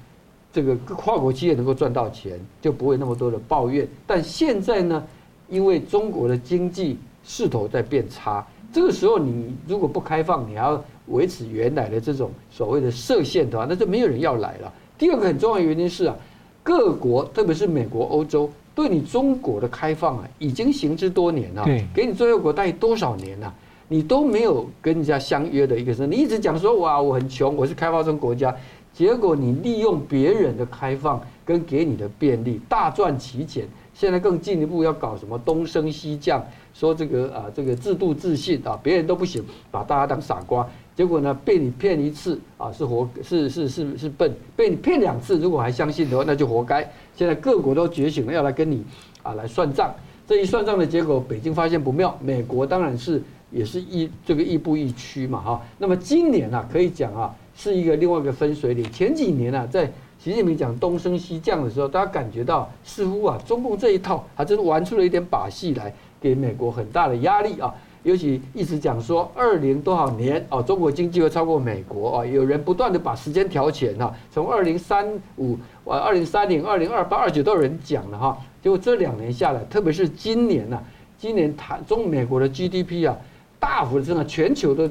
[0.53, 3.89] 这个跨国企业能够赚到钱，就不会那么多的抱怨。
[4.07, 5.05] 但现在呢？
[5.51, 14.73] 因为中国的经济势头在变差，这个时候你如果不开放，你还要维持原来的这种所谓的设限的话，那就没有人要来了。
[14.97, 16.17] 第二个很重要的原因是啊，
[16.63, 21.65] 各国特别是美国、欧洲对你中国的开放啊，已经行之多年了。
[21.65, 23.53] 对，给你最后国待多少年了，
[23.89, 26.07] 你都没有跟人家相约的一个事。
[26.07, 28.55] 你一直讲说哇，我很穷，我是开发中国家，
[28.95, 33.67] 结果你利用别人的开放跟给你的便利，大赚其钱。
[34.01, 36.43] 现在更进一步要搞什么东升西降，
[36.73, 40.67] 说这个啊这个自度自信啊，别人都不行，把大家当傻瓜。
[40.97, 46.81] 结果呢，被你骗一次啊是活是是是是笨，被你骗两次，如果还相信的话，那就活该。
[47.15, 48.83] 现在各国都觉醒了，要来跟你
[49.23, 49.95] 啊来算账。
[50.27, 55.63] 这一算账的结果，北京发现不妙，美国当然是也是亦这个亦步亦趋嘛哈。
[55.77, 58.91] 那么今年啊，可以讲啊是一个另外一个分水岭。
[58.91, 59.93] 前几年啊在。
[60.23, 65.91] 习近平讲东升西降的时候，大家感觉到似乎啊，中共这一套还真玩出了一点把戏来，
[66.21, 67.75] 给美国很大的压力啊。
[68.03, 72.27] 尤其一直讲说二零多少年啊，中国经济会超过美国啊。
[72.27, 75.09] 有人不断的把时间调前哈，从二零三
[75.39, 75.57] 五、
[75.87, 78.39] 二零三零、二零二八、二九都有人讲了哈。
[78.63, 80.79] 结果这两年下来，特别是今年呐，
[81.17, 83.17] 今年谈中美国的 GDP 啊，
[83.59, 84.91] 大幅的增长，全球的。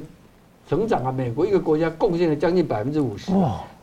[0.70, 3.32] 成长啊，美国一个国家贡献了将近百分之五十，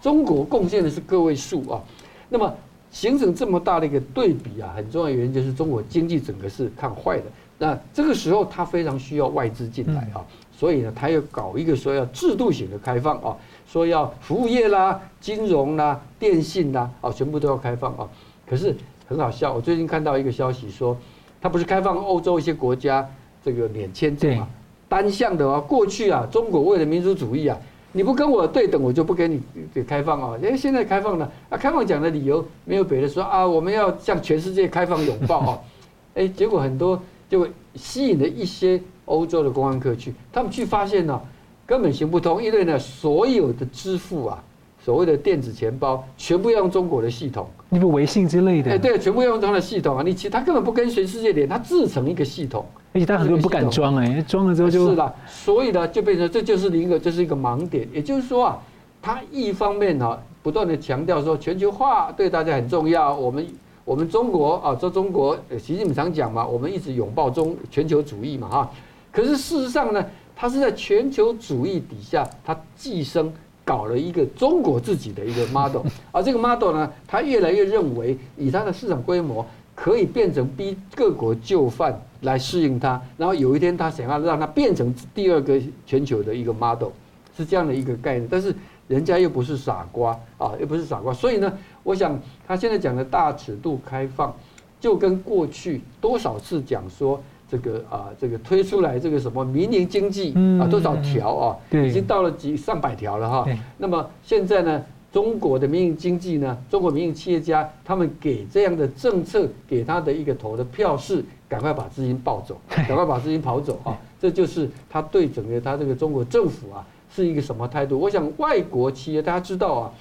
[0.01, 1.83] 中国贡献的是个位数啊。
[2.29, 2.49] 那么
[2.91, 7.23] 形成这么大的一个对比啊，很重要的原因就是中国经济整个是看坏的。
[7.57, 13.35] 那这个时候他非常需要外资进来啊，所以呢，他要搞一个说要制度型的开放啊，
[13.67, 18.07] 说要服务业啦、金融啦、电信啦啊，全部都要开放啊。
[18.49, 18.73] 可是
[19.09, 20.95] 很好笑，我最近看到一个消息说，
[21.41, 23.05] 他不是开放欧洲一些国家
[23.43, 24.47] 这个免签证嘛，
[24.87, 25.59] 单向的啊。
[25.59, 27.57] 过去啊，中国为了民族主义啊。
[27.93, 29.41] 你不跟我对等，我就不给你
[29.73, 30.37] 给开放啊！
[30.39, 35.59] 因为现在开放了啊，开放讲的理由没有别的，说啊，我们要向全世界开放拥抱啊！
[36.13, 41.19] 哎，结果很多就吸引了一些欧洲的公安客去，他们去发现呢，
[41.65, 44.43] 根本行不通，因为呢，所有的支付啊，
[44.83, 50.03] 所谓的电子钱包，全部要用中国的系统，你不微信之类的，哎，对，全部要用他的系统啊！
[50.03, 52.63] 你其他根本不跟全世界连，他自成一个系统。
[52.97, 57.87] 而且他很多人不敢装哎，装了之后就，是了，所以呢，就变成这就是一个这是一个盲点。
[57.93, 58.57] 也就是说啊，
[59.03, 63.45] 他一方面呢，不断的强调说全球化对大家很重要，我们
[63.85, 68.71] 我们中国啊，这中国，习近平常讲嘛，我们一直拥抱中全球主义嘛哈。
[69.11, 70.03] 可是事实上呢，
[70.35, 73.31] 他是在全球主义底下，他寄生
[73.63, 75.81] 搞了一个中国自己的一个 model，
[76.11, 79.45] 而这个 model 呢，他越来越认为以他的市场规模。
[79.77, 86.89] 可以变成逼各国就范来适应它，然后有一天他想要让它变成第二个全球的一个 model，
[87.37, 88.27] 是这样的一个概念。
[88.29, 88.53] 但是
[88.87, 91.53] 人家又不是傻瓜啊，又不是傻瓜，所以呢，
[91.83, 94.35] 我想他现在讲的大尺度开放，
[94.79, 103.47] 就跟过去多少次讲说这个啊，这个推出来这个什么民营经济啊，多少条啊，已经到了几上百条了哈。
[103.77, 104.83] 那么现在呢？
[105.11, 106.57] 中国的民营经济呢？
[106.69, 113.97] 中国民营企业家他们给这样的政策，给他的一个投的票是赶快把资金抱走， 赶快把资金跑走啊！
[114.19, 117.97] 这就是他对整个他这个中国政府啊是一个什么态度？
[117.97, 119.93] 我想外国企业大家知道啊，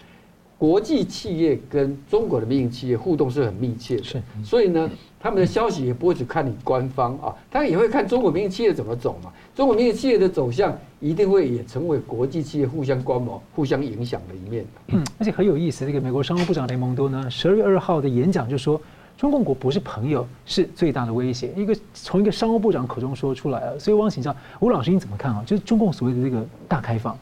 [0.59, 4.91] 国际企业跟中国的民营企业互动是很密切的，是，所以呢。
[5.19, 9.33] 他们的消息也不会只看你官方啊，他也会看中国民营企业怎么走嘛。
[9.57, 14.65] 中国民营企业的走向一定会也成为国际企业互相观摩、互相影响的一面。
[14.89, 18.81] 嗯，而且很有意思，这个美国商务部长雷蒙多呢，十二月二号的演讲就说，
[19.19, 21.53] 中共国不是朋友，是最大的威胁。
[21.57, 25.43] 一个从一个商务部长口中说出来了，所以我想请教吴老师，你怎么看啊？
[25.45, 27.19] 就是中共所谓的这个大开放，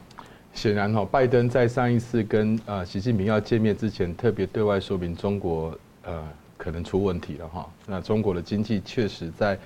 [0.55, 6.23] 显然哈，拜登在上一次跟呃习近平要见面之前，特别对外说明中国呃。
[6.57, 7.69] 可能出问题了哈。
[7.85, 9.59] 那中国的经济确实在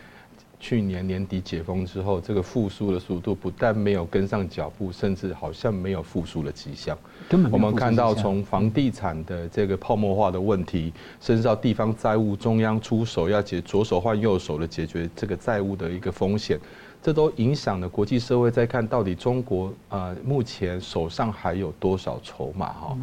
[0.60, 6.98] 去年年底解封之后，这个复苏的速度不但没有跟上脚步，甚至好像没有复苏的迹象。
[7.30, 16.60] 根本我们看到从房地产的这个泡沫化的问题，甚至到地方债务，中央出手要解左手换右手的解决这个债务的一个风险。
[17.02, 22.98] 这都影响了国际社会在看到底中国呃目前手上还有多少筹码哈？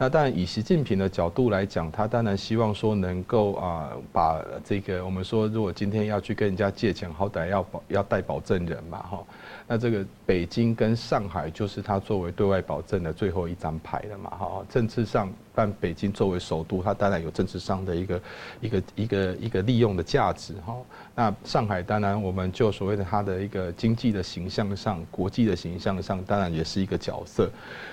[0.00, 9.24] 那当然以习近平的角度来讲，他当然希望说能够啊把这个我们说如果今天要去跟人家借钱，好歹要保要带保证人嘛哈。
[9.66, 14.64] 那这个北京跟上海就是他作为对外保证的最后一张牌了嘛哈。
[14.70, 18.22] 政治上办北京作为首都，它当然有政治上的一个
[18.60, 20.76] 一个一个一个利用的价值哈。
[21.18, 27.50] 那上海当然我们就所谓的它的一个经济的形象上，国际的形象上，当然也是一个角色。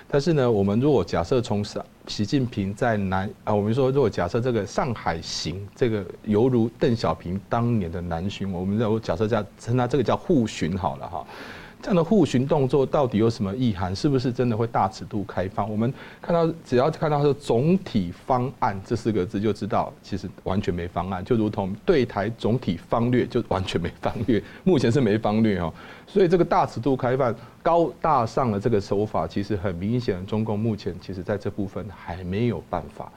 [0.07, 11.25] 但是呢，我们如果假设从上习近平在南啊，我们说如果假设这个上海行，这个犹如邓小平当年的南巡，我们我假设叫称它这个叫沪巡好了哈。
[11.85, 13.95] 这样的互巡动作到底有什么意涵？
[13.95, 15.69] 是不是真的会大尺度开放？
[15.69, 25.71] 我们看到，只要看到说总体方案这四个字，就知道其实完全没方案，就如同对台总体方略就完全没方略，目前是没方略哦。
[26.07, 33.11] 所以这个大尺度开放、高大上的这个手法，其实很明显，中共目前其实在这部分还没有办法。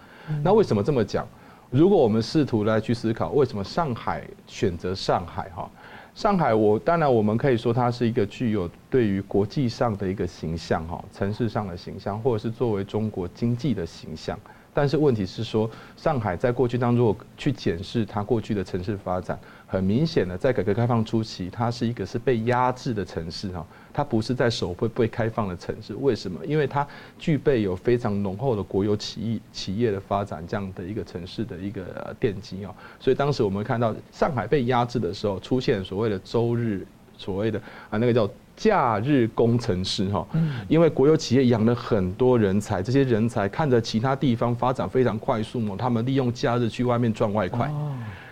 [0.45, 1.27] 那为什么这么讲？
[1.71, 5.71] 如果我们试图来去思考，为什么上海选择上海哈？
[6.19, 14.37] 上海，我当然我们可以说它是一个具有对于国际上的一个形象哈，城市上的形象，或者是作为中国经济的形象。
[14.75, 19.39] 但是问题是说，上海在过去当中，我去检视它过去的城市发展，
[19.71, 23.65] 很明显的在改革开放初期，它是一个是被压制的城市哈。
[23.93, 26.41] 它不是在首会被开放的城市，为什么？
[26.47, 26.87] 因为它
[27.19, 36.87] 具备有非常浓厚的国有企业企业的发展这样的一个城市的一个奠基哦，所以当时我们看到上海被压制的时候，出现所谓的周日，
[37.19, 37.61] 所谓的
[37.91, 40.27] 啊那个叫假日工程师哈，
[40.67, 47.71] 因为国有企业养了很多人才，这些人才看着其他地方发展非常快速嘛，他们利用假日去外面赚外快。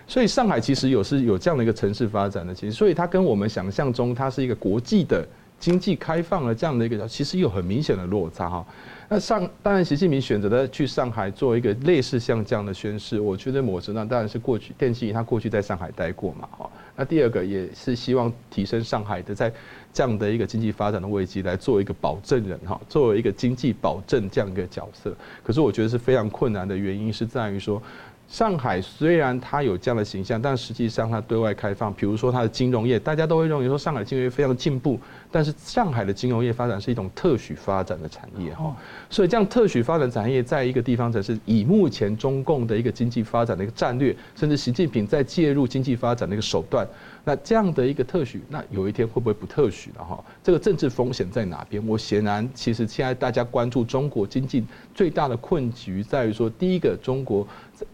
[0.07, 5.27] 所以上海其实有是有这样的一个城市发展的，其实所以它跟我们想象中它是一个国际的。
[5.59, 8.63] 经济开放的这样的一个，其实有很明显的落差哈。
[9.09, 16.71] 那上当然，习近平选择的去上海做一个类似像这样的宣示，我觉得某程度当然是过去电信他过去在上海待过嘛哈。
[16.95, 19.51] 那第二个也是希望提升上海的在
[19.95, 25.11] 这样的一个经济发展的位阶来做一个保证人哈，作为一个经济保证这样一个角色。
[25.43, 27.83] 可是我觉得是非常困难的原因是在于说。
[28.29, 34.99] 上海虽然它有这样的形象，但实际上它对外开放，比如说它的金融业，大家都会认为说上海金融业非常进步，
[35.31, 38.75] 但是上海的金融业发展是一种特许发展的产业哈，
[39.11, 46.87] 所以这样特许发展产业在一个地方，才是以目前中共的一个经济发展的一个战略，甚至习近平在介入经济发展的一个手段。
[47.25, 50.25] 那这样的一个特许，那有一天会不会不特许了哈？
[50.45, 51.85] 这个政治风险在哪边？
[51.85, 54.65] 我显然，其实现在大家关注中国经济
[54.95, 57.45] 最大的困局在于说，第一个，中国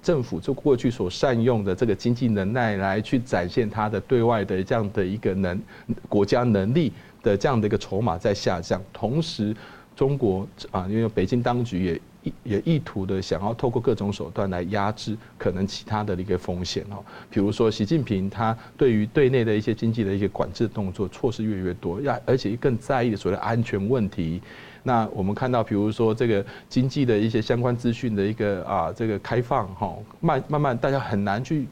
[0.02, 5.58] 政府就过去所善用的这个经济能耐来去展现它的对外的这样的一个能
[6.10, 6.92] 国家能力
[7.22, 9.54] 的这样的一个筹码在下降，同时，
[9.94, 12.32] 中国啊，因为北京当局也意。
[12.44, 24.40] 也意图的想要透过各种手段来压制可能其他的一个风险哦，比如说习近平他对于对内的一些经济的一些管制动作措施越来越多，要而且更在意的所谓的安全问题。
[24.84, 31.66] 那我们看到，比如说这个经济的一些相关资讯的一个啊这个开放哈，慢慢慢大家很难去。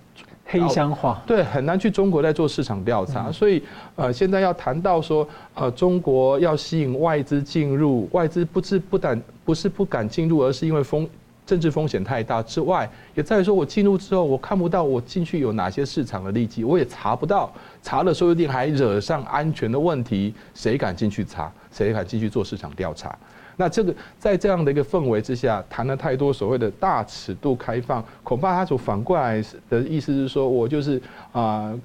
[0.50, 3.62] 黑箱化对，很难去中国在做市场调查，所以
[3.94, 11.08] 呃，现在要谈到说呃，中国要吸引外资进入，外资不是不敢不是不敢进入，而是因为风
[11.46, 21.50] 政治风险太大之外，也在于说我进入之后，我看不到我进去有哪些市场的利基，我也查不到，查了说不定还惹上安全的问题，谁敢进去查？
[21.70, 23.16] 谁敢进去做市场调查？
[23.60, 30.96] 那这个在这样的一个氛围之下，谈了太多所谓的大尺度开放，恐怕他所反过来的意思是说，我就是
[31.30, 31.80] 啊、呃，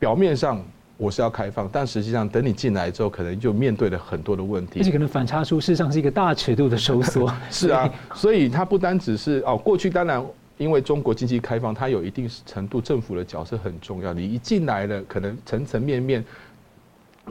[0.00, 0.60] 表面上
[0.96, 7.32] 我是要开放，但实际上等你进来之后，可能就面对了很多的问题，而且可能反差出事实上是一个大尺度的收缩。
[7.48, 10.20] 是啊，所以它不单只是哦，过去当然
[10.58, 16.24] 因为中国经济开放，它有一定程度政府的角色很重要，你一进来了，可能层层面面。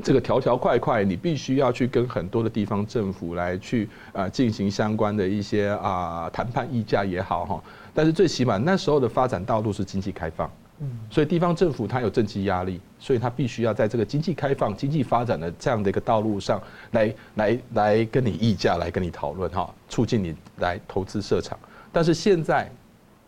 [0.02, 7.64] 这个条条块块，你必须要去跟很多的地方政府来去啊进行相关的一些啊谈判议价也好哈，
[7.94, 16.62] 但是最起码那时候的发展道路是经济开放，嗯，所以地方政府它有政绩压力，所以它必须要在这个经济开放、经济发展的这样的一个道路上
[16.92, 21.60] 来来来跟你议价，来跟你讨论哈，促进你来投资设厂。
[21.92, 22.72] 但是现在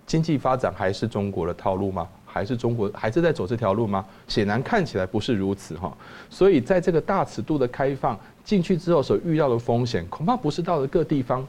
[0.08, 2.08] 经济发展还是中国的套路吗？
[2.34, 4.04] 还是中国还是在走这条路吗？
[4.28, 5.96] 显然看起来不是如此哈。
[6.32, 11.46] 所以在这个大尺度的开放进去之后所遇到的风险，恐怕不是到了各地方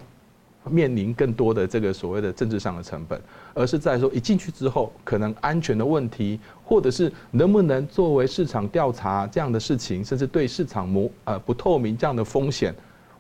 [0.68, 3.18] 面临更多的这个所谓的政治上的成本，
[3.54, 12.74] 而是在说一进去之后，可能安全的问题，或者是能不能作为市场调查这样的事情，甚至对市场模呃不透明这样的风险。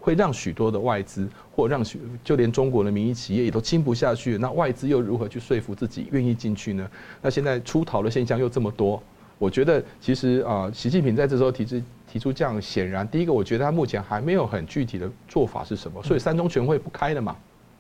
[0.04, 4.36] 会让许多的外资，或让许就连中国的民营企业也都经不下去。
[4.36, 6.86] 那外资又如何去说服自己愿意进去呢？
[7.22, 9.02] 那现在出逃的现象又这么多，
[9.38, 16.02] 我觉得其实啊，习近平在这时候提出提出这样，显然第一个，我觉得他目前还没有很具体的做法是什么。
[16.02, 17.34] 所以三中全会不开了嘛？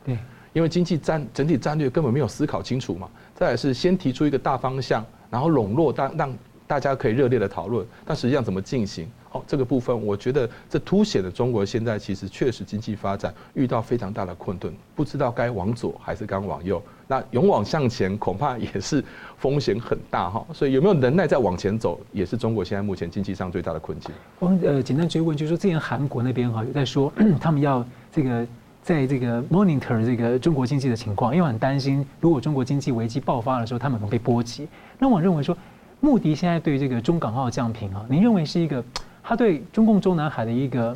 [0.06, 0.16] 对，
[0.54, 3.06] 因为经济战整体战略根本没有思考清楚嘛。
[3.34, 6.34] 再来是先提出一个大方向，然后笼络大让
[6.66, 9.06] 大家可以热烈的讨论，但实际上怎么进行？
[9.34, 16.80] 哦，这个部分我觉得这凸显了中国现在其实确实经济发展遇到非常大的困顿，不知道该往左还是该往右。
[17.08, 19.04] 那勇往向前恐怕也是
[19.36, 24.12] 风险很大哈，所以有没有能耐再往前走，也是中国现在目前经济上最大的困境。
[24.38, 28.46] 我呃简单追问，就是说之前韩国那边哈有在说，他们要这个
[28.84, 34.68] 在这个 monitor 这个中国经济的情况，因为很担心如果中国经济危机爆发的时候，他们可能被波及。
[34.96, 35.56] 那我认为说，
[35.98, 38.82] 穆迪现在对这个中港澳降评啊，您认为是一个？
[39.24, 40.94] 他对中共中南海的一个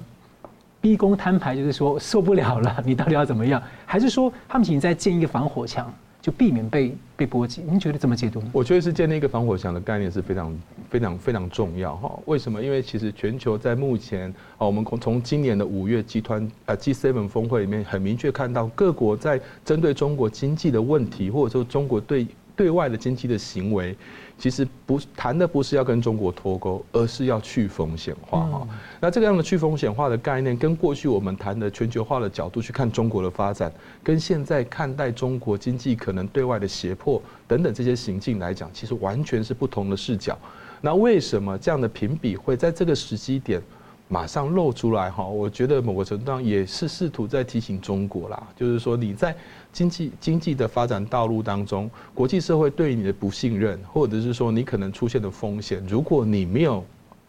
[0.83, 3.61] 逼宫摊牌，就是说受不了了，你到底要怎么样？
[3.87, 7.63] 还是说他们已经在建一个防火墙，就避免被被波及？
[7.63, 8.51] 您觉得怎么解读呢？
[8.53, 10.61] 我觉得是建立一个防火墙的概念是非常
[10.91, 12.19] 非常非常重要哈。
[12.27, 12.63] 为什么？
[12.63, 22.27] 因为其实全球在目前啊，我们从今年的五月集团啊 G Seven 峰会里面很明确看到，各国在针对中国经济的问题，或者说中国对
[22.59, 23.97] 对外的经济的行为。
[24.37, 28.69] 其实不谈的不是要跟中国脱钩，而是要去风险化哈。
[29.01, 40.39] 那这个样的去风险化的概念，跟过去我们谈的全球化的角度去看中国的发展，跟现在看待中国经济可能对外的胁迫等等这些行径来讲，其实完全是不同的视角。
[40.81, 43.61] 那为什么这样的评比会在这个时机点
[44.07, 45.27] 马上露出来哈？
[45.27, 49.35] 我觉得某个程度上也是试图在提醒中国啦，就是说你在。
[49.79, 56.85] 经济经济的发展道路当中，国际社会对你的不信任，或者是说你可能出现的风险，如果你没有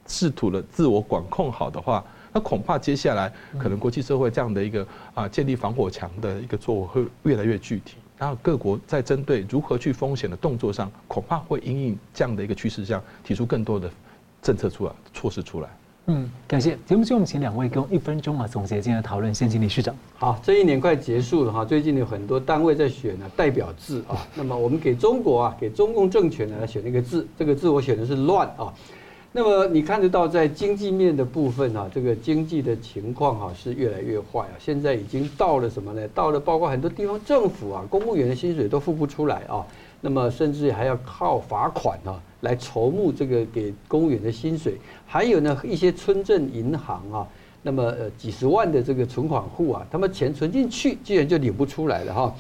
[0.08, 7.97] 试图的自我管控好的话，那恐怕接下来可能国际社会这样的一个啊建立防火墙的一个作为会越来越具体。
[8.18, 13.88] 然后各国在针对如何去风险的动作上，恐怕会因应这样的一个趋势上提出更多的
[14.41, 15.70] 政策出来、措施出来。
[16.12, 19.32] 嗯，感谢节目最后，我们请两位给我一分钟啊总结今天的讨论。
[19.32, 19.95] 先请理事长。
[20.18, 24.18] 好，这一年快结束了哈，最近有很多单位在选啊代表字啊。
[24.34, 28.74] 那么我们给中国啊，给中共政权呢来选一个字，这个字我选的是乱啊。
[29.32, 34.57] 那么你看得到，在经济面的部分啊，这个经济的情况哈是越来越坏啊。
[34.57, 36.07] 现在已经到了什么呢？
[36.16, 39.64] 到了包括很多地方政府啊，公务员的薪水都付不出来啊。
[40.02, 44.78] 那么甚至还要靠罚款啊来筹募这个给公务员的薪水。
[45.06, 47.28] 还有呢，一些村镇银行啊，
[47.64, 52.36] 那么呃几十万的这个存款户啊，他们钱存进去，居然就领不出来了哈。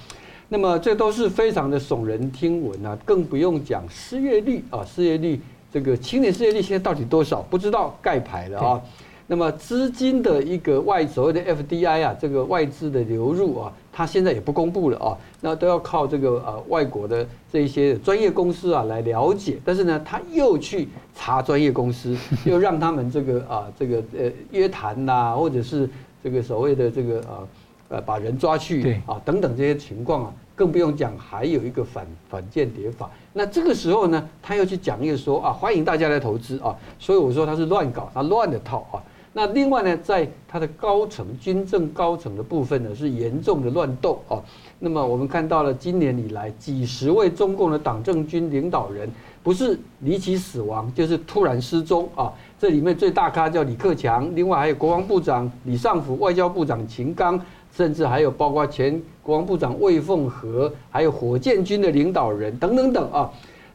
[0.47, 5.39] 那么这都是非常的耸人听闻啊，更不用讲失业率啊，失业率。
[5.71, 7.41] 这个青年失业率现在到底多少？
[7.43, 8.81] 不知道盖牌了啊。
[9.27, 15.17] 那么资金的一个外所谓的 FDI 啊，这个外资的流入啊，它现在也不公布了啊。
[15.41, 19.59] 那都要靠这个呃外国的这一些专业公司啊来了解。
[19.63, 25.89] 但是呢，他又去查专业公司， 又让他们这个啊这个呃约谈呐，或者是
[26.23, 27.47] 这个所谓的这个呃
[27.89, 30.33] 呃把人抓去啊等等这些情况啊。
[30.55, 33.09] 更不用讲，还有一个反反间谍法。
[33.31, 36.75] 那这个时候呢，他又去讲一个说啊，欢迎大家来投资啊。
[36.99, 38.99] 所以我说他是乱搞，他乱的套啊。
[39.39, 44.35] 那另外呢，在他的高层军政高层的部分呢，是严重的乱斗啊。
[44.79, 49.09] 那么我们看到了今年以来，几十位中共的党政军领导人，
[49.41, 52.33] 不是离奇死亡，就是突然失踪啊。
[52.59, 57.39] 这里面最大咖叫李克强，另外还有国防部长李尚福、外交部长秦刚。
[57.71, 63.29] 甚至还有包括前国防部长魏凤和，还有火箭军的领导人等等等啊，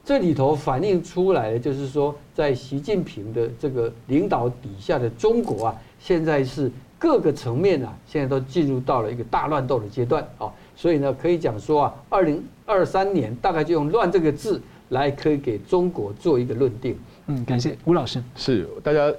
[0.04, 16.98] 这里头反映出来的就是说，在习近平的这个领导底下的中国啊，现在是各个层面啊，现在都进入到了一个大乱斗的阶段啊，所以呢，可以讲说啊，二零二三年大概就用“乱”这个字来可以给中国做一个论定。
[17.26, 18.22] 嗯，感谢吴老师。
[18.36, 19.10] 是大家。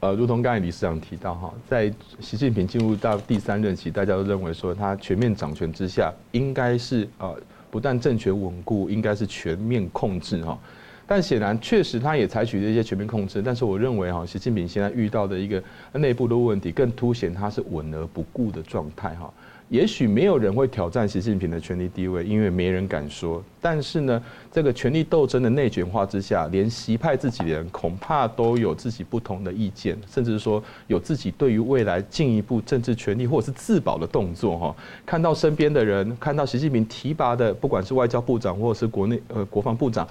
[0.00, 7.32] 呃，如同刚才理事长提到哈，在习近平进入到第三任期，大家都认为说他全面掌权之下，应该是呃
[7.70, 10.58] 不但政权稳固，应该是全面控制哈。
[11.06, 15.62] 但显然确实他也采取了一些全面控制，但是我认为哈，习近平现在遇到的一个
[15.92, 19.32] 内部的问题，更凸显他是稳而不固的状态哈。
[19.68, 23.42] 也许没有人会挑战习近平的权力地位，因为没人敢说。
[23.60, 34.76] 但是呢，这个权力斗争的内卷化之下，连习派自己的人恐怕都有自己不同的意见，甚至说有自己对于未来进一步政治权力或者是自保的动作哈。
[35.04, 40.08] 看到身边的人，看到习近平提拔的，不管是外交部长或者是国内呃国防部长。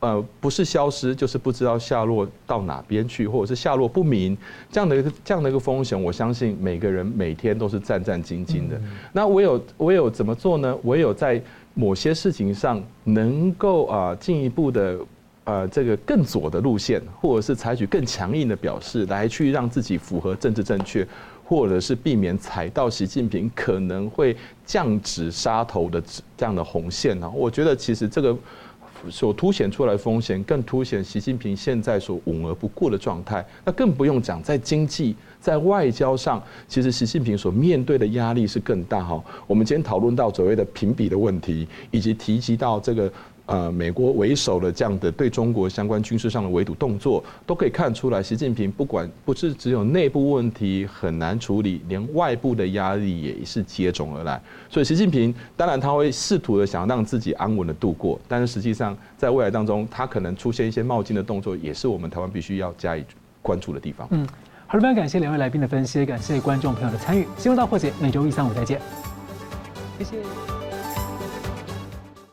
[0.00, 4.36] 呃，不是消失，就是不知道下落到哪边去，或者是下落不明，
[4.70, 8.78] 这样的一个这样的一个风险，我相信每个人每天都是战战兢兢的。
[9.10, 10.76] 那唯有唯有怎么做呢？
[10.84, 11.42] 唯有在
[11.72, 14.98] 某些事情上能够啊进一步的
[15.44, 21.08] 呃这个更左的路线，或者是采取更强硬的表示，来去让自己符合政治正确，
[21.42, 24.36] 或者是避免踩到习近平可能会
[24.66, 26.02] 降旨杀头的
[26.36, 27.28] 这样的红线呢？
[27.34, 28.36] 我觉得其实这个。
[29.10, 33.44] 所凸显出来的风险，更凸显习近平现在所稳而不过的状态。
[33.64, 39.22] 那更不用讲，在经济、在外交上，其实习近平所面对的压力是更大哈。
[39.46, 43.12] 我们今天讨论到所谓的评比的问题，以及提及到这个。
[43.46, 54.40] 呃，美国为首的这样的对中国相关军事上的围堵动作，都可以看出来，习近平不管不是只有内部问题很难处理，连外部的压力也是接踵而来。
[54.68, 63.04] 所以，习近平当然他会试图的想让自己安稳的度过，但是实际上在未来当中，他可能出现一些冒进的动作，也是我们台湾必须要加以
[63.42, 64.08] 关注的地方。
[64.10, 64.26] 嗯，
[64.66, 67.24] 好的，非常感谢两位来宾的分析，感谢观众朋友的参与。
[67.38, 68.80] 新闻大破解每周一、三、五再见，
[69.98, 70.55] 谢谢。